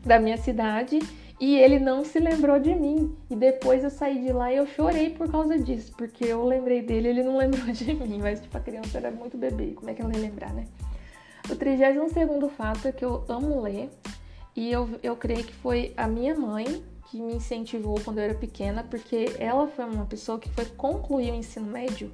da 0.05 0.19
minha 0.19 0.37
cidade 0.37 0.99
e 1.39 1.57
ele 1.57 1.79
não 1.79 2.03
se 2.03 2.19
lembrou 2.19 2.59
de 2.59 2.75
mim. 2.75 3.15
E 3.29 3.35
depois 3.35 3.83
eu 3.83 3.89
saí 3.89 4.21
de 4.21 4.31
lá 4.33 4.51
e 4.51 4.57
eu 4.57 4.67
chorei 4.67 5.09
por 5.11 5.31
causa 5.31 5.57
disso, 5.57 5.93
porque 5.97 6.25
eu 6.25 6.43
lembrei 6.43 6.81
dele 6.81 7.07
e 7.07 7.11
ele 7.11 7.23
não 7.23 7.37
lembrou 7.39 7.67
de 7.67 7.93
mim. 7.93 8.19
Mas, 8.21 8.41
tipo, 8.41 8.57
a 8.57 8.61
criança 8.61 8.97
era 8.97 9.11
muito 9.11 9.37
bebê, 9.37 9.73
como 9.75 9.89
é 9.89 9.93
que 9.93 10.01
ela 10.01 10.13
ia 10.13 10.19
lembrar, 10.19 10.53
né? 10.53 10.65
O 11.49 11.55
32 11.55 12.13
fato 12.55 12.87
é 12.87 12.91
que 12.91 13.03
eu 13.03 13.23
amo 13.27 13.61
ler 13.61 13.89
e 14.55 14.71
eu, 14.71 14.89
eu 15.01 15.15
creio 15.15 15.43
que 15.43 15.53
foi 15.53 15.93
a 15.97 16.07
minha 16.07 16.35
mãe 16.35 16.83
que 17.09 17.19
me 17.19 17.33
incentivou 17.33 17.99
quando 18.03 18.19
eu 18.19 18.25
era 18.25 18.35
pequena, 18.35 18.83
porque 18.83 19.35
ela 19.39 19.67
foi 19.67 19.85
uma 19.85 20.05
pessoa 20.05 20.37
que 20.37 20.49
foi 20.49 20.65
concluir 20.65 21.31
o 21.31 21.35
ensino 21.35 21.65
médio 21.65 22.11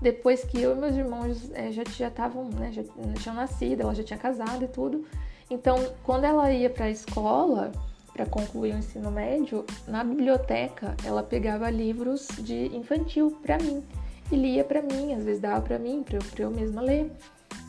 depois 0.00 0.44
que 0.44 0.60
eu 0.60 0.76
e 0.76 0.78
meus 0.78 0.94
irmãos 0.94 1.50
é, 1.52 1.70
já 1.72 1.82
estavam, 1.82 2.48
né, 2.50 2.70
já, 2.72 2.82
já 2.82 3.14
tinham 3.20 3.34
nascido, 3.34 3.80
ela 3.82 3.94
já 3.94 4.02
tinha 4.02 4.18
casado 4.18 4.64
e 4.64 4.68
tudo. 4.68 5.04
Então, 5.50 5.76
quando 6.02 6.24
ela 6.24 6.52
ia 6.52 6.68
para 6.68 6.86
a 6.86 6.90
escola 6.90 7.72
para 8.12 8.26
concluir 8.26 8.74
o 8.74 8.78
ensino 8.78 9.10
médio, 9.10 9.64
na 9.86 10.02
biblioteca 10.02 10.96
ela 11.04 11.22
pegava 11.22 11.68
livros 11.70 12.28
de 12.38 12.74
infantil 12.74 13.38
para 13.42 13.58
mim 13.58 13.84
e 14.30 14.36
lia 14.36 14.64
para 14.64 14.82
mim, 14.82 15.14
às 15.14 15.24
vezes 15.24 15.40
dava 15.40 15.60
para 15.60 15.78
mim, 15.78 16.02
para 16.02 16.16
eu, 16.16 16.22
eu 16.38 16.50
mesma 16.50 16.82
ler. 16.82 17.12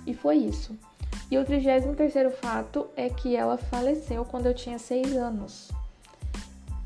E 0.05 0.13
foi 0.13 0.37
isso. 0.37 0.75
E 1.29 1.37
o 1.37 1.45
33 1.45 2.33
fato 2.35 2.87
é 2.95 3.09
que 3.09 3.35
ela 3.35 3.57
faleceu 3.57 4.23
quando 4.23 4.45
eu 4.45 4.53
tinha 4.53 4.79
seis 4.79 5.15
anos. 5.15 5.69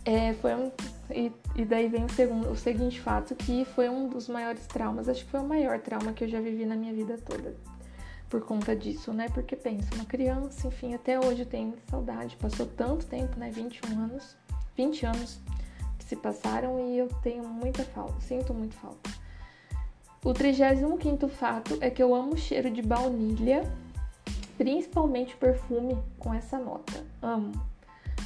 É, 0.04 0.34
foi 0.34 0.56
um, 0.56 0.72
e, 1.14 1.32
e, 1.56 1.66
daí 1.66 1.88
vem 1.88 2.06
o, 2.06 2.10
segundo, 2.10 2.50
o 2.50 2.56
seguinte 2.56 3.00
fato, 3.00 3.36
que 3.36 3.66
foi 3.66 3.90
um 3.90 4.08
dos 4.08 4.28
maiores 4.28 4.66
traumas, 4.68 5.08
acho 5.08 5.26
que 5.26 5.32
foi 5.32 5.40
o 5.40 5.48
maior 5.48 5.80
trauma 5.80 6.14
que 6.14 6.24
eu 6.24 6.28
já 6.28 6.40
vivi 6.40 6.66
na 6.66 6.76
minha 6.76 6.94
vida 6.94 7.18
toda. 7.18 7.56
por 8.30 8.42
conta 8.42 8.76
disso, 8.76 9.12
né? 9.12 9.28
Porque 9.34 9.56
pensa, 9.56 9.94
uma 9.96 10.06
criança, 10.06 10.68
enfim, 10.68 10.94
até 10.94 11.20
hoje 11.20 11.46
tem 11.46 11.74
saudade. 11.90 12.38
Passou 12.38 12.66
tanto 12.66 13.06
tempo, 13.06 13.38
né? 13.38 13.52
21 13.52 14.00
anos, 14.00 14.38
20 14.78 15.06
anos 15.06 15.40
que 15.98 16.06
se 16.06 16.16
passaram 16.16 16.80
e 16.80 16.98
eu 16.98 17.08
tenho 17.22 17.44
muita 17.44 17.84
falta, 17.84 18.20
sinto 18.22 18.54
muito 18.54 18.76
falta. 18.76 19.12
O 20.24 20.34
35 20.34 21.28
fato 21.28 21.78
é 21.82 21.90
que 21.90 22.02
eu 22.02 22.14
amo 22.14 22.34
o 22.34 22.38
cheiro 22.38 22.70
de 22.70 22.82
baunilha, 22.82 23.64
principalmente 24.58 25.36
perfume 25.36 25.98
com 26.20 26.34
essa 26.34 26.60
nota. 26.60 27.04
Amo. 27.22 27.71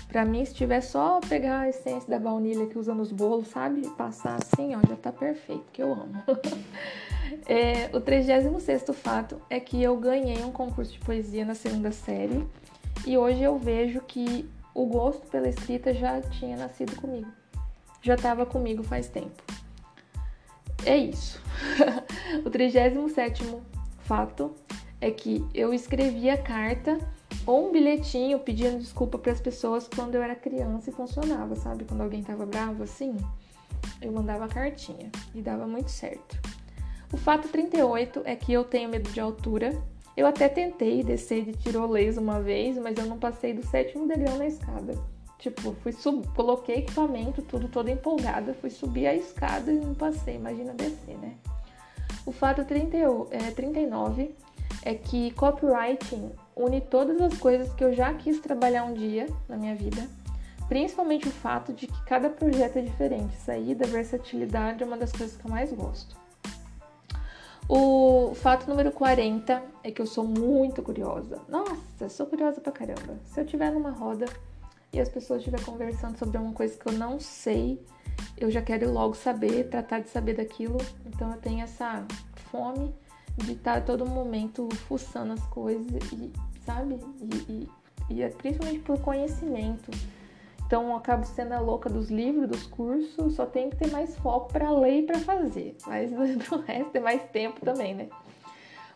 Pra 0.07 0.23
mim, 0.23 0.45
se 0.45 0.53
tiver 0.53 0.81
só 0.81 1.19
pegar 1.19 1.61
a 1.61 1.69
essência 1.69 2.09
da 2.09 2.19
baunilha 2.19 2.67
que 2.67 2.77
usa 2.77 2.93
nos 2.93 3.11
bolos, 3.11 3.47
sabe? 3.47 3.87
Passar 3.97 4.37
assim, 4.41 4.75
ó, 4.75 4.79
já 4.87 4.95
tá 4.95 5.11
perfeito, 5.11 5.65
que 5.73 5.81
eu 5.81 5.91
amo. 5.91 6.23
é, 7.47 7.89
o 7.95 7.99
36 7.99 8.83
fato 8.93 9.41
é 9.49 9.59
que 9.59 9.81
eu 9.81 9.97
ganhei 9.97 10.43
um 10.43 10.51
concurso 10.51 10.93
de 10.93 10.99
poesia 10.99 11.43
na 11.43 11.55
segunda 11.55 11.91
série 11.91 12.47
e 13.05 13.17
hoje 13.17 13.43
eu 13.43 13.57
vejo 13.57 13.99
que 14.01 14.49
o 14.73 14.85
gosto 14.85 15.27
pela 15.27 15.47
escrita 15.47 15.93
já 15.93 16.21
tinha 16.21 16.57
nascido 16.57 16.95
comigo. 16.95 17.27
Já 18.01 18.15
estava 18.15 18.45
comigo 18.45 18.83
faz 18.83 19.07
tempo. 19.07 19.43
É 20.85 20.95
isso. 20.95 21.41
o 22.45 22.49
37 22.49 23.43
fato 23.99 24.53
é 25.01 25.09
que 25.11 25.45
eu 25.53 25.73
escrevi 25.73 26.29
a 26.29 26.37
carta 26.37 26.97
ou 27.45 27.67
um 27.67 27.71
bilhetinho 27.71 28.39
pedindo 28.39 28.79
desculpa 28.79 29.17
para 29.17 29.31
as 29.31 29.39
pessoas 29.39 29.87
quando 29.87 30.15
eu 30.15 30.23
era 30.23 30.35
criança 30.35 30.89
e 30.89 30.93
funcionava, 30.93 31.55
sabe? 31.55 31.85
Quando 31.85 32.01
alguém 32.01 32.23
tava 32.23 32.45
bravo 32.45 32.83
assim, 32.83 33.15
eu 34.01 34.11
mandava 34.11 34.47
cartinha 34.47 35.11
e 35.33 35.41
dava 35.41 35.67
muito 35.67 35.91
certo. 35.91 36.39
O 37.13 37.17
fato 37.17 37.47
38 37.47 38.23
é 38.25 38.35
que 38.35 38.51
eu 38.51 38.63
tenho 38.63 38.89
medo 38.89 39.09
de 39.11 39.19
altura. 39.19 39.79
Eu 40.17 40.25
até 40.25 40.49
tentei 40.49 41.03
descer 41.03 41.45
de 41.45 41.53
tirolês 41.53 42.17
uma 42.17 42.41
vez, 42.41 42.77
mas 42.77 42.97
eu 42.97 43.05
não 43.05 43.19
passei 43.19 43.53
do 43.53 43.65
sétimo 43.65 44.07
degrau 44.07 44.37
na 44.37 44.47
escada. 44.47 44.97
Tipo, 45.37 45.73
fui 45.83 45.91
sub... 45.91 46.25
coloquei 46.29 46.77
equipamento, 46.77 47.41
tudo 47.41 47.67
toda 47.67 47.91
empolgada, 47.91 48.53
fui 48.55 48.69
subir 48.69 49.05
a 49.05 49.13
escada 49.13 49.71
e 49.71 49.75
não 49.75 49.93
passei. 49.93 50.35
Imagina 50.35 50.73
descer, 50.73 51.17
né? 51.17 51.35
O 52.25 52.31
fato 52.31 52.65
30, 52.65 52.97
é, 53.29 53.51
39 53.51 54.33
é 54.83 54.95
que 54.95 55.31
copywriting 55.31 56.31
une 56.55 56.81
todas 56.81 57.21
as 57.21 57.37
coisas 57.37 57.73
que 57.73 57.83
eu 57.83 57.93
já 57.93 58.13
quis 58.13 58.39
trabalhar 58.39 58.85
um 58.85 58.93
dia 58.93 59.27
na 59.47 59.57
minha 59.57 59.75
vida, 59.75 60.07
principalmente 60.67 61.27
o 61.27 61.31
fato 61.31 61.73
de 61.73 61.87
que 61.87 62.05
cada 62.05 62.29
projeto 62.29 62.77
é 62.77 62.81
diferente. 62.81 63.35
Saída, 63.35 63.85
versatilidade 63.85 64.81
é 64.83 64.85
uma 64.85 64.97
das 64.97 65.11
coisas 65.11 65.35
que 65.35 65.45
eu 65.45 65.51
mais 65.51 65.71
gosto. 65.71 66.15
O 67.67 68.33
fato 68.35 68.69
número 68.69 68.91
40 68.91 69.61
é 69.83 69.91
que 69.91 69.99
eu 69.99 70.05
sou 70.05 70.23
muito 70.23 70.83
curiosa. 70.83 71.41
Nossa, 71.49 72.09
sou 72.09 72.27
curiosa 72.27 72.61
pra 72.61 72.71
caramba. 72.71 73.17
Se 73.25 73.39
eu 73.39 73.43
estiver 73.43 73.71
numa 73.71 73.89
roda 73.89 74.27
e 74.93 74.99
as 74.99 75.09
pessoas 75.09 75.39
estiverem 75.39 75.65
conversando 75.65 76.17
sobre 76.17 76.37
uma 76.37 76.53
coisa 76.53 76.77
que 76.77 76.87
eu 76.87 76.93
não 76.93 77.19
sei, 77.19 77.83
eu 78.37 78.51
já 78.51 78.61
quero 78.61 78.91
logo 78.91 79.15
saber, 79.15 79.67
tratar 79.67 79.99
de 79.99 80.09
saber 80.09 80.35
daquilo. 80.35 80.77
Então 81.07 81.31
eu 81.31 81.37
tenho 81.37 81.63
essa 81.63 82.05
fome 82.51 82.93
de 83.37 83.53
estar 83.53 83.83
todo 83.83 84.05
momento 84.05 84.67
fuçando 84.87 85.33
as 85.33 85.45
coisas 85.47 86.11
e, 86.11 86.31
sabe? 86.65 86.99
E, 87.21 87.35
e, 87.51 87.69
e 88.09 88.21
é 88.21 88.29
principalmente 88.29 88.79
por 88.79 88.99
conhecimento. 88.99 89.91
Então 90.65 90.89
eu 90.89 90.95
acabo 90.95 91.25
sendo 91.25 91.53
a 91.53 91.59
louca 91.59 91.89
dos 91.89 92.09
livros, 92.09 92.49
dos 92.49 92.63
cursos, 92.63 93.35
só 93.35 93.45
tenho 93.45 93.69
que 93.69 93.77
ter 93.77 93.91
mais 93.91 94.15
foco 94.17 94.51
para 94.51 94.71
ler 94.71 95.01
e 95.01 95.03
para 95.03 95.19
fazer. 95.19 95.77
Mas 95.85 96.11
do 96.49 96.61
resto 96.61 96.91
ter 96.91 96.99
mais 96.99 97.21
tempo 97.31 97.63
também, 97.63 97.93
né? 97.93 98.09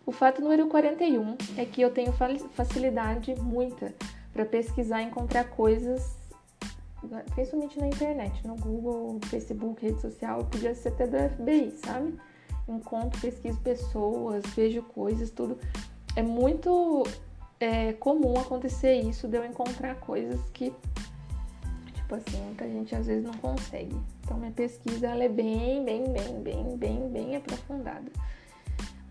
O 0.05 0.11
fato 0.11 0.41
número 0.41 0.67
41 0.67 1.37
é 1.55 1.65
que 1.65 1.81
eu 1.81 1.91
tenho 1.91 2.11
facilidade 2.53 3.35
muita 3.39 3.93
para 4.33 4.43
pesquisar 4.43 5.03
e 5.03 5.05
encontrar 5.05 5.43
coisas, 5.43 6.17
principalmente 7.35 7.79
na 7.79 7.87
internet, 7.87 8.47
no 8.47 8.55
Google, 8.55 9.19
Facebook, 9.25 9.85
rede 9.85 10.01
social, 10.01 10.43
podia 10.45 10.73
ser 10.73 10.89
até 10.89 11.05
do 11.05 11.17
FBI, 11.35 11.71
sabe? 11.85 12.19
Encontro, 12.73 13.19
pesquiso 13.19 13.59
pessoas, 13.59 14.43
vejo 14.55 14.81
coisas, 14.83 15.29
tudo. 15.29 15.57
É 16.15 16.21
muito 16.21 17.03
é, 17.59 17.93
comum 17.93 18.39
acontecer 18.39 19.01
isso 19.01 19.27
de 19.27 19.37
eu 19.37 19.45
encontrar 19.45 19.95
coisas 19.95 20.39
que, 20.51 20.73
tipo 21.93 22.15
assim, 22.15 22.41
muita 22.43 22.67
gente 22.67 22.95
às 22.95 23.07
vezes 23.07 23.23
não 23.23 23.33
consegue. 23.33 23.95
Então 24.23 24.37
minha 24.37 24.51
pesquisa 24.51 25.07
ela 25.07 25.23
é 25.23 25.29
bem, 25.29 25.83
bem, 25.83 26.11
bem, 26.11 26.41
bem, 26.41 26.77
bem, 26.77 27.09
bem 27.09 27.35
aprofundada. 27.35 28.11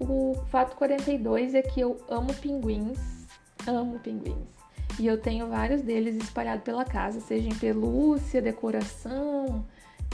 O 0.00 0.34
fato 0.50 0.76
42 0.76 1.54
é 1.54 1.62
que 1.62 1.80
eu 1.80 2.00
amo 2.08 2.32
pinguins, 2.34 3.26
amo 3.66 3.98
pinguins. 3.98 4.58
E 4.98 5.06
eu 5.06 5.20
tenho 5.20 5.48
vários 5.48 5.82
deles 5.82 6.16
espalhados 6.16 6.64
pela 6.64 6.84
casa, 6.84 7.20
seja 7.20 7.48
em 7.48 7.54
pelúcia, 7.54 8.42
decoração, 8.42 9.64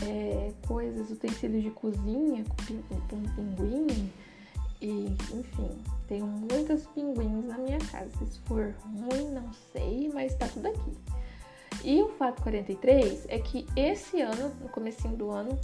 é, 0.03 0.53
coisas, 0.67 1.11
utensílios 1.11 1.63
de 1.63 1.71
cozinha 1.71 2.45
com, 2.45 3.23
pinguim. 3.35 4.13
E, 4.81 5.17
enfim, 5.33 5.71
tenho 6.09 6.27
muitos 6.27 6.87
pinguins 6.89 7.47
na 7.47 7.57
minha 7.59 7.79
casa. 7.79 8.11
Se 8.27 8.39
for 8.41 8.75
ruim, 8.85 9.31
não 9.31 9.51
sei, 9.73 10.11
mas 10.13 10.35
tá 10.35 10.47
tudo 10.49 10.69
aqui. 10.69 10.93
E 11.83 12.03
o 12.03 12.09
fato 12.11 12.43
43 12.43 13.27
é 13.29 13.39
que 13.39 13.67
esse 13.77 14.21
ano, 14.21 14.53
no 14.61 14.69
comecinho 14.69 15.17
do 15.17 15.31
ano, 15.31 15.59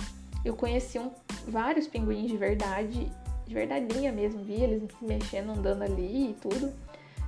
eu 0.45 0.55
conheci 0.55 0.99
um, 0.99 1.11
vários 1.49 1.87
pinguins 1.87 2.31
de 2.31 2.37
verdade, 2.37 3.11
de 3.47 3.55
verdadeinha 3.55 4.13
mesmo, 4.13 4.43
vi 4.43 4.55
eles 4.55 4.83
se 4.99 5.05
mexendo, 5.05 5.51
andando 5.51 5.83
ali 5.83 6.31
e 6.31 6.35
tudo. 6.41 6.73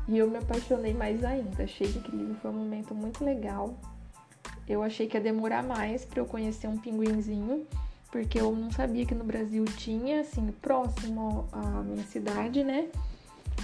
E 0.09 0.19
eu 0.19 0.29
me 0.29 0.39
apaixonei 0.39 0.95
mais 0.95 1.23
ainda. 1.25 1.63
Achei 1.63 1.87
incrível, 1.87 2.35
foi 2.37 2.51
um 2.51 2.55
momento 2.55 2.95
muito 2.95 3.25
legal. 3.25 3.75
Eu 4.69 4.83
achei 4.83 5.07
que 5.07 5.17
ia 5.17 5.21
demorar 5.21 5.63
mais 5.63 6.05
para 6.05 6.21
eu 6.21 6.27
conhecer 6.27 6.69
um 6.69 6.79
pinguinzinho, 6.79 7.67
porque 8.11 8.41
eu 8.41 8.55
não 8.55 8.71
sabia 8.71 9.05
que 9.05 9.15
no 9.15 9.25
Brasil 9.25 9.65
tinha, 9.65 10.21
assim, 10.21 10.53
próximo 10.61 11.47
à 11.53 11.83
minha 11.83 12.05
cidade, 12.05 12.63
né? 12.63 12.89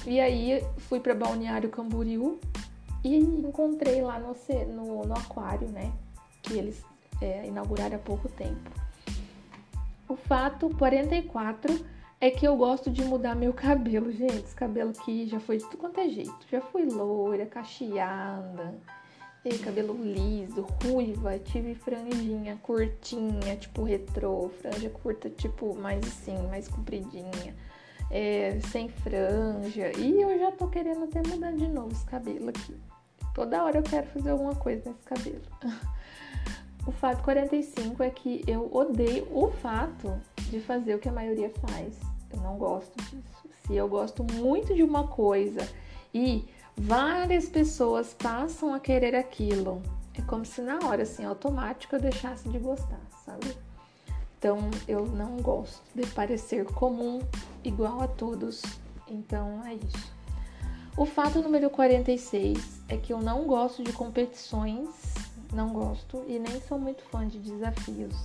E 0.06 0.20
aí 0.20 0.64
fui 0.78 1.00
para 1.00 1.14
Balneário 1.14 1.68
Camboriú 1.68 2.38
e 3.04 3.16
encontrei 3.16 4.00
lá 4.02 4.18
no, 4.18 4.34
no, 4.74 5.04
no 5.06 5.14
aquário, 5.14 5.68
né? 5.68 5.92
Que 6.42 6.54
eles 6.54 6.82
é, 7.20 7.46
inauguraram 7.46 7.96
há 7.96 7.98
pouco 7.98 8.28
tempo. 8.28 8.70
O 10.08 10.16
fato 10.16 10.70
44 10.76 11.84
é 12.20 12.30
que 12.30 12.46
eu 12.46 12.56
gosto 12.56 12.90
de 12.90 13.04
mudar 13.04 13.34
meu 13.34 13.52
cabelo, 13.52 14.10
gente. 14.10 14.38
Esse 14.38 14.54
cabelo 14.54 14.92
que 14.92 15.26
já 15.26 15.38
foi 15.38 15.58
de 15.58 15.64
tudo 15.64 15.76
quanto 15.76 16.00
é 16.00 16.08
jeito. 16.08 16.38
Já 16.50 16.60
fui 16.60 16.84
loira, 16.84 17.46
cacheada, 17.46 18.74
cabelo 19.64 19.94
liso, 19.94 20.66
ruiva, 20.82 21.38
tive 21.38 21.74
franjinha 21.74 22.56
curtinha, 22.62 23.56
tipo 23.56 23.82
retrô, 23.82 24.50
franja 24.60 24.90
curta, 24.90 25.30
tipo 25.30 25.74
mais 25.74 26.04
assim, 26.04 26.36
mais 26.48 26.68
compridinha, 26.68 27.54
é, 28.10 28.58
sem 28.70 28.88
franja. 28.88 29.92
E 29.98 30.20
eu 30.20 30.38
já 30.38 30.52
tô 30.52 30.68
querendo 30.68 31.04
até 31.04 31.22
mudar 31.26 31.52
de 31.52 31.68
novo 31.68 31.92
esse 31.92 32.04
cabelo 32.04 32.48
aqui. 32.48 32.76
Toda 33.34 33.64
hora 33.64 33.78
eu 33.78 33.82
quero 33.82 34.06
fazer 34.08 34.30
alguma 34.30 34.54
coisa 34.54 34.90
nesse 34.90 35.04
cabelo. 35.04 35.42
o 36.86 36.90
fato 36.92 37.22
45 37.22 38.02
é 38.02 38.10
que 38.10 38.42
eu 38.46 38.68
odeio 38.72 39.28
o 39.30 39.50
fato 39.50 40.20
de 40.50 40.60
fazer 40.60 40.94
o 40.94 40.98
que 40.98 41.08
a 41.08 41.12
maioria 41.12 41.50
faz. 41.50 41.98
Eu 42.32 42.40
não 42.40 42.58
gosto 42.58 42.96
disso. 43.04 43.48
Se 43.66 43.76
eu 43.76 43.88
gosto 43.88 44.24
muito 44.24 44.74
de 44.74 44.82
uma 44.82 45.06
coisa 45.06 45.60
e 46.12 46.48
várias 46.78 47.48
pessoas 47.48 48.14
passam 48.14 48.72
a 48.72 48.80
querer 48.80 49.14
aquilo. 49.14 49.82
É 50.14 50.22
como 50.22 50.44
se 50.44 50.60
na 50.60 50.78
hora, 50.84 51.02
assim, 51.02 51.24
automático 51.24 51.96
eu 51.96 52.00
deixasse 52.00 52.48
de 52.48 52.58
gostar, 52.58 53.00
sabe? 53.24 53.56
Então 54.38 54.58
eu 54.86 55.04
não 55.04 55.36
gosto 55.38 55.82
de 55.94 56.06
parecer 56.08 56.64
comum, 56.64 57.20
igual 57.64 58.00
a 58.00 58.08
todos. 58.08 58.62
Então 59.08 59.64
é 59.66 59.74
isso. 59.74 60.12
O 60.96 61.04
fato 61.04 61.40
número 61.40 61.70
46 61.70 62.82
é 62.88 62.96
que 62.96 63.12
eu 63.12 63.20
não 63.20 63.44
gosto 63.46 63.82
de 63.82 63.92
competições, 63.92 64.88
não 65.52 65.72
gosto, 65.72 66.24
e 66.26 66.38
nem 66.38 66.60
sou 66.62 66.78
muito 66.78 67.02
fã 67.04 67.26
de 67.26 67.38
desafios, 67.38 68.16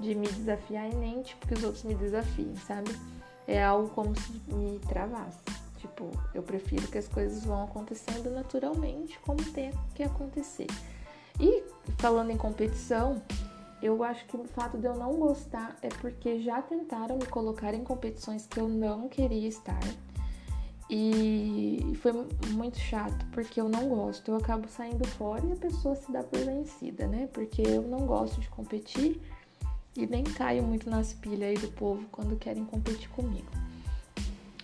de 0.00 0.14
me 0.14 0.26
desafiar 0.26 0.90
e 0.90 0.94
nem 0.94 1.22
tipo 1.22 1.46
que 1.46 1.54
os 1.54 1.64
outros 1.64 1.84
me 1.84 1.94
desafiem, 1.94 2.54
sabe? 2.56 2.90
É 3.46 3.62
algo 3.62 3.88
como 3.90 4.18
se 4.18 4.32
me 4.48 4.78
travasse. 4.80 5.65
Tipo, 5.86 6.10
eu 6.34 6.42
prefiro 6.42 6.88
que 6.88 6.98
as 6.98 7.06
coisas 7.06 7.44
vão 7.44 7.64
acontecendo 7.64 8.28
naturalmente, 8.30 9.18
como 9.20 9.42
tem 9.52 9.70
que 9.94 10.02
acontecer. 10.02 10.66
E 11.38 11.62
falando 11.98 12.30
em 12.30 12.36
competição, 12.36 13.22
eu 13.80 14.02
acho 14.02 14.26
que 14.26 14.36
o 14.36 14.44
fato 14.44 14.78
de 14.78 14.86
eu 14.86 14.96
não 14.96 15.14
gostar 15.14 15.76
é 15.82 15.88
porque 15.88 16.40
já 16.40 16.60
tentaram 16.60 17.16
me 17.16 17.26
colocar 17.26 17.72
em 17.72 17.84
competições 17.84 18.46
que 18.46 18.58
eu 18.58 18.68
não 18.68 19.08
queria 19.08 19.46
estar. 19.48 19.80
E 20.90 21.92
foi 22.00 22.12
muito 22.50 22.78
chato, 22.78 23.26
porque 23.32 23.60
eu 23.60 23.68
não 23.68 23.88
gosto. 23.88 24.30
Eu 24.30 24.36
acabo 24.36 24.68
saindo 24.68 25.06
fora 25.06 25.44
e 25.46 25.52
a 25.52 25.56
pessoa 25.56 25.94
se 25.94 26.10
dá 26.10 26.22
por 26.22 26.38
vencida, 26.40 27.06
né? 27.06 27.28
Porque 27.32 27.62
eu 27.62 27.82
não 27.82 28.06
gosto 28.06 28.40
de 28.40 28.48
competir 28.48 29.20
e 29.96 30.06
nem 30.06 30.24
caio 30.24 30.62
muito 30.62 30.90
nas 30.90 31.12
pilhas 31.12 31.50
aí 31.50 31.58
do 31.58 31.72
povo 31.72 32.06
quando 32.10 32.36
querem 32.36 32.64
competir 32.64 33.08
comigo. 33.10 33.50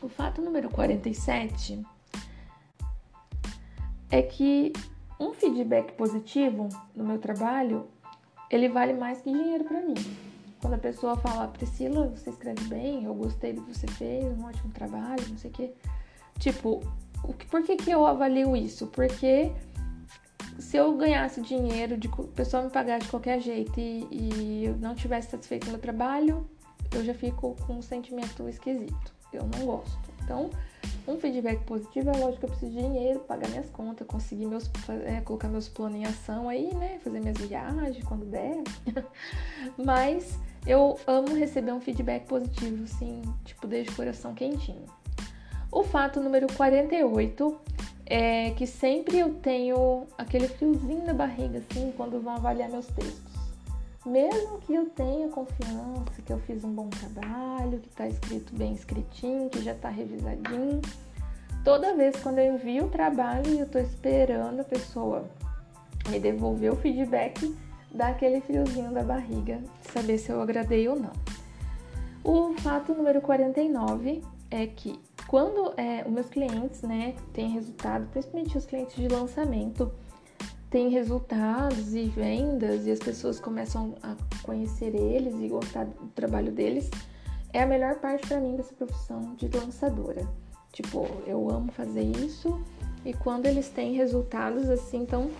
O 0.02 0.08
fato 0.08 0.42
número 0.42 0.68
47 0.68 1.80
é 4.10 4.20
que 4.20 4.72
um 5.18 5.32
feedback 5.32 5.92
positivo 5.92 6.68
no 6.94 7.04
meu 7.04 7.18
trabalho, 7.18 7.86
ele 8.50 8.68
vale 8.68 8.92
mais 8.92 9.22
que 9.22 9.30
dinheiro 9.30 9.62
para 9.64 9.80
mim. 9.80 9.94
Quando 10.60 10.74
a 10.74 10.78
pessoa 10.78 11.16
fala, 11.16 11.46
Priscila, 11.46 12.08
você 12.08 12.30
escreve 12.30 12.64
bem, 12.64 13.04
eu 13.04 13.14
gostei 13.14 13.52
do 13.52 13.62
que 13.62 13.74
você 13.74 13.86
fez, 13.86 14.24
um 14.24 14.44
ótimo 14.44 14.72
trabalho, 14.72 15.22
não 15.28 15.38
sei 15.38 15.50
o 15.50 15.54
quê. 15.54 15.72
Tipo, 16.40 16.80
por 17.48 17.62
que, 17.62 17.76
que 17.76 17.90
eu 17.90 18.04
avalio 18.04 18.56
isso? 18.56 18.88
Porque 18.88 19.52
se 20.58 20.76
eu 20.76 20.96
ganhasse 20.96 21.40
dinheiro, 21.40 21.96
de 21.96 22.08
pessoa 22.34 22.64
me 22.64 22.70
pagasse 22.70 23.04
de 23.04 23.10
qualquer 23.10 23.40
jeito 23.40 23.78
e, 23.78 24.08
e 24.10 24.64
eu 24.64 24.76
não 24.78 24.96
tivesse 24.96 25.30
satisfeito 25.30 25.66
no 25.66 25.72
meu 25.72 25.80
trabalho, 25.80 26.48
eu 26.92 27.04
já 27.04 27.14
fico 27.14 27.56
com 27.66 27.74
um 27.74 27.82
sentimento 27.82 28.48
esquisito. 28.48 29.21
Eu 29.32 29.46
não 29.46 29.66
gosto. 29.66 29.98
Então, 30.22 30.50
um 31.06 31.18
feedback 31.18 31.64
positivo 31.64 32.10
é 32.10 32.16
lógico 32.16 32.40
que 32.40 32.44
eu 32.44 32.50
preciso 32.50 32.72
de 32.72 32.78
dinheiro, 32.78 33.20
pagar 33.20 33.48
minhas 33.48 33.68
contas, 33.70 34.06
conseguir 34.06 34.46
meus, 34.46 34.70
é, 35.04 35.20
colocar 35.20 35.48
meus 35.48 35.68
planos 35.68 35.98
em 35.98 36.04
ação 36.04 36.48
aí, 36.48 36.72
né? 36.74 37.00
Fazer 37.02 37.20
minhas 37.20 37.38
viagens 37.38 38.04
quando 38.04 38.24
der. 38.24 38.62
Mas 39.76 40.38
eu 40.66 40.98
amo 41.06 41.34
receber 41.34 41.72
um 41.72 41.80
feedback 41.80 42.26
positivo, 42.26 42.84
assim, 42.84 43.22
tipo, 43.44 43.66
desde 43.66 43.90
o 43.92 43.96
coração 43.96 44.32
quentinho. 44.32 44.86
O 45.72 45.82
fato 45.82 46.20
número 46.20 46.46
48 46.54 47.60
é 48.06 48.50
que 48.50 48.66
sempre 48.66 49.18
eu 49.18 49.34
tenho 49.34 50.06
aquele 50.16 50.46
friozinho 50.46 51.04
na 51.04 51.14
barriga, 51.14 51.58
assim, 51.58 51.92
quando 51.96 52.20
vão 52.20 52.34
avaliar 52.34 52.70
meus 52.70 52.86
textos. 52.86 53.31
Mesmo 54.04 54.58
que 54.58 54.74
eu 54.74 54.86
tenha 54.90 55.28
confiança 55.28 56.20
que 56.24 56.32
eu 56.32 56.38
fiz 56.40 56.64
um 56.64 56.72
bom 56.72 56.88
trabalho, 56.88 57.78
que 57.78 57.88
está 57.88 58.08
escrito 58.08 58.52
bem 58.54 58.72
escritinho, 58.72 59.48
que 59.48 59.62
já 59.62 59.72
está 59.72 59.88
revisadinho, 59.88 60.80
toda 61.64 61.94
vez 61.94 62.16
quando 62.16 62.38
eu 62.38 62.54
envio 62.54 62.86
o 62.86 62.90
trabalho 62.90 63.48
e 63.48 63.60
eu 63.60 63.66
estou 63.66 63.80
esperando 63.80 64.60
a 64.60 64.64
pessoa 64.64 65.24
me 66.08 66.18
devolver 66.18 66.72
o 66.72 66.76
feedback, 66.76 67.56
dá 67.94 68.08
aquele 68.08 68.40
friozinho 68.40 68.92
da 68.92 69.04
barriga, 69.04 69.60
saber 69.92 70.18
se 70.18 70.30
eu 70.30 70.42
agradei 70.42 70.88
ou 70.88 70.98
não. 70.98 71.12
O 72.24 72.54
fato 72.54 72.94
número 72.94 73.20
49 73.20 74.22
é 74.50 74.66
que 74.66 75.00
quando 75.26 75.72
é, 75.76 76.02
os 76.04 76.12
meus 76.12 76.28
clientes, 76.28 76.82
né, 76.82 77.14
têm 77.32 77.50
resultado, 77.50 78.06
principalmente 78.10 78.58
os 78.58 78.66
clientes 78.66 78.96
de 78.96 79.08
lançamento, 79.08 79.92
têm 80.72 80.88
resultados 80.88 81.94
e 81.94 82.04
vendas 82.04 82.86
e 82.86 82.90
as 82.90 82.98
pessoas 82.98 83.38
começam 83.38 83.94
a 84.02 84.16
conhecer 84.42 84.94
eles 84.94 85.34
e 85.38 85.46
gostar 85.46 85.84
do 85.84 86.06
trabalho 86.14 86.50
deles, 86.50 86.90
é 87.52 87.62
a 87.62 87.66
melhor 87.66 87.96
parte 87.96 88.26
para 88.26 88.40
mim 88.40 88.56
dessa 88.56 88.72
profissão 88.72 89.34
de 89.36 89.48
lançadora. 89.48 90.26
Tipo, 90.72 91.06
eu 91.26 91.50
amo 91.50 91.70
fazer 91.70 92.02
isso 92.02 92.58
e 93.04 93.12
quando 93.12 93.44
eles 93.44 93.68
têm 93.68 93.92
resultados 93.92 94.70
assim, 94.70 95.02
então 95.02 95.30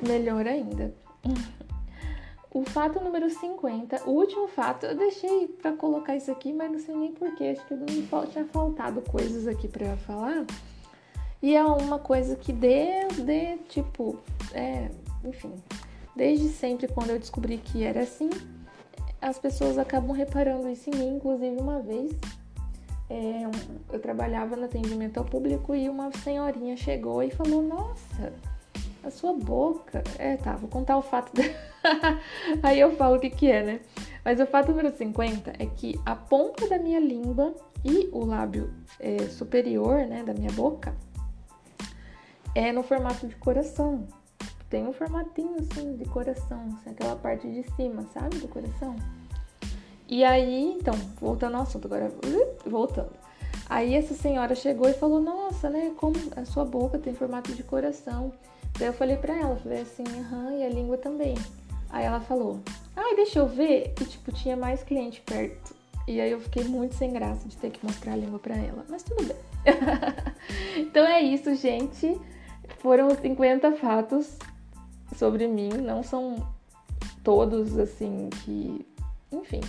melhor 0.00 0.46
ainda. 0.46 0.94
O 2.50 2.64
fato 2.64 2.98
número 3.02 3.28
50, 3.28 4.04
o 4.06 4.10
último 4.10 4.48
fato, 4.48 4.86
eu 4.86 4.96
deixei 4.96 5.48
para 5.48 5.72
colocar 5.72 6.16
isso 6.16 6.30
aqui, 6.30 6.52
mas 6.52 6.72
não 6.72 6.78
sei 6.78 6.94
nem 6.94 7.12
porquê, 7.12 7.44
acho 7.44 7.66
que 7.66 7.74
não 7.74 7.86
tinha 8.26 8.44
faltado 8.46 9.02
coisas 9.02 9.46
aqui 9.46 9.68
para 9.68 9.96
falar. 9.98 10.46
E 11.42 11.56
é 11.56 11.64
uma 11.64 11.98
coisa 11.98 12.36
que 12.36 12.52
desde, 12.52 13.58
tipo, 13.68 14.18
é, 14.52 14.88
enfim, 15.24 15.52
desde 16.14 16.48
sempre 16.48 16.86
quando 16.86 17.10
eu 17.10 17.18
descobri 17.18 17.58
que 17.58 17.82
era 17.82 18.02
assim, 18.02 18.30
as 19.20 19.38
pessoas 19.38 19.76
acabam 19.76 20.12
reparando 20.12 20.68
isso 20.68 20.88
em 20.90 20.96
mim, 20.96 21.16
inclusive 21.16 21.56
uma 21.60 21.80
vez 21.80 22.12
é, 23.10 23.42
eu 23.92 24.00
trabalhava 24.00 24.56
no 24.56 24.64
atendimento 24.64 25.18
ao 25.18 25.24
público 25.24 25.74
e 25.74 25.88
uma 25.88 26.10
senhorinha 26.12 26.76
chegou 26.76 27.22
e 27.22 27.30
falou: 27.30 27.60
Nossa, 27.60 28.32
a 29.04 29.10
sua 29.10 29.34
boca. 29.34 30.02
É, 30.18 30.36
tá, 30.36 30.56
vou 30.56 30.68
contar 30.68 30.96
o 30.96 31.02
fato. 31.02 31.30
Aí 32.62 32.80
eu 32.80 32.96
falo 32.96 33.16
o 33.16 33.20
que, 33.20 33.28
que 33.28 33.50
é, 33.50 33.62
né? 33.62 33.80
Mas 34.24 34.40
o 34.40 34.46
fato 34.46 34.70
número 34.70 34.96
50 34.96 35.52
é 35.58 35.66
que 35.66 36.00
a 36.06 36.14
ponta 36.16 36.66
da 36.68 36.78
minha 36.78 37.00
língua 37.00 37.54
e 37.84 38.08
o 38.12 38.24
lábio 38.24 38.72
é, 38.98 39.18
superior, 39.24 40.06
né, 40.06 40.22
da 40.22 40.32
minha 40.32 40.52
boca, 40.52 40.94
é 42.54 42.72
no 42.72 42.82
formato 42.82 43.26
de 43.26 43.34
coração. 43.36 44.06
Tem 44.68 44.86
um 44.86 44.92
formatinho 44.92 45.56
assim 45.58 45.96
de 45.96 46.04
coração, 46.06 46.62
assim, 46.78 46.90
aquela 46.90 47.16
parte 47.16 47.50
de 47.50 47.62
cima, 47.74 48.06
sabe, 48.14 48.38
do 48.38 48.48
coração. 48.48 48.96
E 50.08 50.24
aí, 50.24 50.76
então, 50.78 50.94
voltando 51.20 51.56
ao 51.56 51.62
assunto 51.62 51.86
agora, 51.86 52.12
voltando. 52.64 53.12
Aí 53.68 53.94
essa 53.94 54.14
senhora 54.14 54.54
chegou 54.54 54.88
e 54.88 54.94
falou: 54.94 55.20
Nossa, 55.20 55.70
né? 55.70 55.92
Como 55.96 56.16
a 56.36 56.44
sua 56.44 56.64
boca 56.64 56.98
tem 56.98 57.14
formato 57.14 57.52
de 57.54 57.62
coração. 57.62 58.32
Daí 58.78 58.88
eu 58.88 58.92
falei 58.92 59.16
pra 59.16 59.38
ela, 59.38 59.56
falei 59.56 59.82
assim, 59.82 60.02
aham, 60.02 60.56
e 60.56 60.64
a 60.64 60.68
língua 60.68 60.96
também. 60.96 61.34
Aí 61.90 62.04
ela 62.04 62.20
falou, 62.20 62.60
ai, 62.96 63.14
deixa 63.14 63.38
eu 63.38 63.46
ver. 63.46 63.94
E 64.00 64.04
tipo, 64.04 64.32
tinha 64.32 64.56
mais 64.56 64.82
cliente 64.82 65.20
perto. 65.20 65.74
E 66.08 66.20
aí 66.20 66.30
eu 66.30 66.40
fiquei 66.40 66.64
muito 66.64 66.94
sem 66.94 67.12
graça 67.12 67.46
de 67.46 67.56
ter 67.56 67.70
que 67.70 67.84
mostrar 67.84 68.14
a 68.14 68.16
língua 68.16 68.38
pra 68.38 68.56
ela. 68.56 68.84
Mas 68.88 69.02
tudo 69.02 69.22
bem. 69.24 69.36
então 70.78 71.04
é 71.06 71.20
isso, 71.20 71.54
gente. 71.54 72.18
Foram 72.78 73.14
50 73.14 73.72
fatos 73.72 74.36
sobre 75.16 75.46
mim. 75.46 75.68
Não 75.68 76.02
são 76.02 76.46
todos 77.22 77.78
assim 77.78 78.28
que. 78.44 78.86
Enfim. 79.30 79.60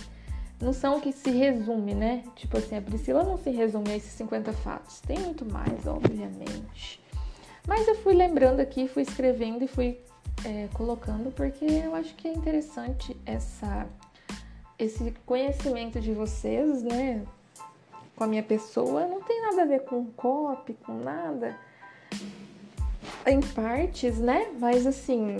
Não 0.60 0.72
são 0.72 1.00
que 1.00 1.12
se 1.12 1.30
resume, 1.30 1.94
né? 1.94 2.24
Tipo 2.36 2.56
assim, 2.56 2.76
a 2.76 2.82
Priscila 2.82 3.22
não 3.22 3.36
se 3.36 3.50
resume 3.50 3.90
a 3.90 3.96
esses 3.96 4.12
50 4.12 4.52
fatos. 4.52 5.00
Tem 5.00 5.18
muito 5.18 5.44
mais, 5.44 5.86
obviamente. 5.86 7.02
Mas 7.66 7.88
eu 7.88 7.94
fui 7.96 8.14
lembrando 8.14 8.60
aqui, 8.60 8.86
fui 8.86 9.02
escrevendo 9.02 9.64
e 9.64 9.68
fui 9.68 9.98
é, 10.44 10.68
colocando 10.74 11.32
porque 11.32 11.64
eu 11.64 11.94
acho 11.94 12.14
que 12.14 12.28
é 12.28 12.32
interessante 12.32 13.16
essa, 13.24 13.86
esse 14.78 15.14
conhecimento 15.24 16.00
de 16.00 16.12
vocês, 16.12 16.82
né? 16.82 17.24
Com 18.14 18.24
a 18.24 18.26
minha 18.26 18.42
pessoa. 18.42 19.06
Não 19.06 19.22
tem 19.22 19.40
nada 19.42 19.62
a 19.62 19.66
ver 19.66 19.84
com 19.84 20.06
copy, 20.12 20.74
com 20.74 20.94
nada. 20.98 21.56
Em 23.26 23.40
partes, 23.40 24.18
né? 24.18 24.48
Mas 24.58 24.86
assim, 24.86 25.38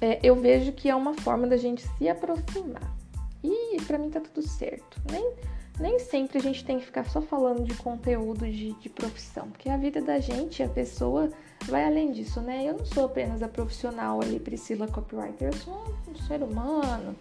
é, 0.00 0.18
eu 0.22 0.36
vejo 0.36 0.72
que 0.72 0.88
é 0.88 0.94
uma 0.94 1.14
forma 1.14 1.46
da 1.46 1.56
gente 1.56 1.86
se 1.96 2.08
aproximar. 2.08 2.94
E 3.42 3.80
para 3.86 3.98
mim 3.98 4.10
tá 4.10 4.20
tudo 4.20 4.46
certo. 4.46 5.00
Nem 5.10 5.34
nem 5.80 5.98
sempre 6.00 6.38
a 6.38 6.40
gente 6.40 6.64
tem 6.64 6.78
que 6.78 6.86
ficar 6.86 7.04
só 7.08 7.20
falando 7.20 7.62
de 7.62 7.74
conteúdo 7.74 8.44
de, 8.44 8.72
de, 8.72 8.88
profissão, 8.88 9.48
porque 9.48 9.68
a 9.68 9.76
vida 9.76 10.02
da 10.02 10.18
gente, 10.18 10.62
a 10.62 10.68
pessoa, 10.68 11.30
vai 11.66 11.84
além 11.84 12.10
disso, 12.10 12.40
né? 12.40 12.68
Eu 12.68 12.78
não 12.78 12.84
sou 12.84 13.04
apenas 13.04 13.42
a 13.42 13.48
profissional 13.48 14.20
ali, 14.20 14.40
Priscila 14.40 14.88
Copywriter, 14.88 15.48
eu 15.48 15.52
sou 15.52 15.94
um 16.08 16.16
ser 16.26 16.42
humano, 16.42 17.14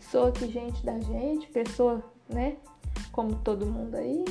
sou 0.00 0.28
aqui 0.28 0.50
gente 0.50 0.84
da 0.84 0.98
gente, 0.98 1.46
pessoa, 1.48 2.02
né? 2.28 2.56
Como 3.12 3.34
todo 3.36 3.66
mundo 3.66 3.94
aí, 3.96 4.24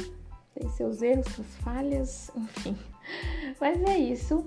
tem 0.55 0.67
seus 0.69 1.03
erros, 1.03 1.27
suas 1.27 1.55
falhas, 1.57 2.31
enfim. 2.35 2.75
Mas 3.61 3.81
é 3.83 3.97
isso. 3.97 4.43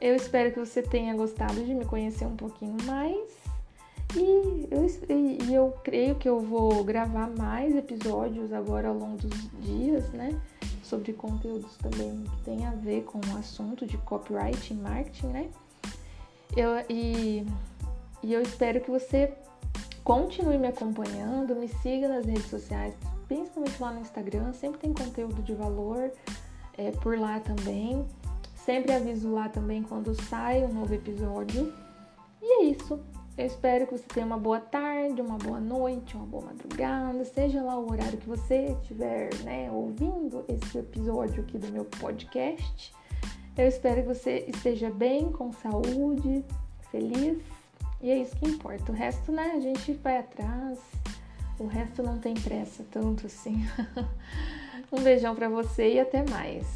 Eu 0.00 0.16
espero 0.16 0.52
que 0.52 0.58
você 0.58 0.82
tenha 0.82 1.14
gostado 1.14 1.62
de 1.62 1.74
me 1.74 1.84
conhecer 1.84 2.24
um 2.24 2.36
pouquinho 2.36 2.76
mais. 2.84 3.28
E 4.16 4.68
eu, 4.70 4.86
e 5.08 5.54
eu 5.54 5.72
creio 5.84 6.16
que 6.16 6.28
eu 6.28 6.40
vou 6.40 6.82
gravar 6.82 7.28
mais 7.28 7.76
episódios 7.76 8.52
agora 8.52 8.88
ao 8.88 8.94
longo 8.94 9.18
dos 9.18 9.50
dias, 9.60 10.10
né? 10.10 10.40
Sobre 10.82 11.12
conteúdos 11.12 11.76
também 11.76 12.24
que 12.24 12.42
tem 12.42 12.66
a 12.66 12.72
ver 12.72 13.04
com 13.04 13.18
o 13.18 13.38
assunto 13.38 13.86
de 13.86 13.96
copyright 13.98 14.72
e 14.72 14.76
marketing, 14.76 15.26
né? 15.26 15.50
Eu, 16.56 16.70
e, 16.88 17.46
e 18.22 18.32
eu 18.32 18.42
espero 18.42 18.80
que 18.80 18.90
você 18.90 19.32
continue 20.02 20.58
me 20.58 20.66
acompanhando, 20.66 21.54
me 21.54 21.68
siga 21.68 22.08
nas 22.08 22.26
redes 22.26 22.46
sociais, 22.46 22.94
principalmente 23.28 23.80
lá 23.80 23.92
no 23.92 24.00
Instagram, 24.00 24.52
sempre 24.52 24.80
tem 24.80 24.92
conteúdo 24.92 25.40
de 25.42 25.54
valor 25.54 26.10
é, 26.76 26.90
por 26.90 27.16
lá 27.16 27.38
também. 27.38 28.04
Sempre 28.64 28.92
aviso 28.92 29.32
lá 29.32 29.48
também 29.48 29.82
quando 29.82 30.14
sai 30.28 30.64
um 30.64 30.72
novo 30.72 30.94
episódio. 30.94 31.72
E 32.42 32.62
é 32.62 32.64
isso. 32.64 33.00
Eu 33.38 33.46
espero 33.46 33.86
que 33.86 33.96
você 33.96 34.04
tenha 34.04 34.26
uma 34.26 34.36
boa 34.36 34.60
tarde, 34.60 35.22
uma 35.22 35.38
boa 35.38 35.58
noite, 35.58 36.14
uma 36.14 36.26
boa 36.26 36.44
madrugada, 36.46 37.24
seja 37.24 37.62
lá 37.62 37.78
o 37.78 37.90
horário 37.90 38.18
que 38.18 38.28
você 38.28 38.76
estiver 38.80 39.34
né, 39.44 39.70
ouvindo 39.72 40.44
esse 40.46 40.76
episódio 40.76 41.42
aqui 41.42 41.56
do 41.56 41.68
meu 41.68 41.86
podcast. 41.86 42.92
Eu 43.56 43.66
espero 43.66 44.02
que 44.02 44.08
você 44.08 44.44
esteja 44.46 44.90
bem, 44.90 45.32
com 45.32 45.52
saúde, 45.52 46.44
feliz. 46.90 47.38
E 48.02 48.10
é 48.10 48.18
isso 48.18 48.36
que 48.36 48.46
importa. 48.46 48.92
O 48.92 48.94
resto, 48.94 49.32
né, 49.32 49.52
a 49.54 49.60
gente 49.60 49.92
vai 49.94 50.18
atrás. 50.18 50.78
O 51.58 51.66
resto 51.66 52.02
não 52.02 52.18
tem 52.18 52.34
pressa 52.34 52.84
tanto 52.90 53.26
assim. 53.26 53.66
um 54.92 55.02
beijão 55.02 55.34
para 55.34 55.48
você 55.48 55.94
e 55.94 56.00
até 56.00 56.28
mais. 56.28 56.66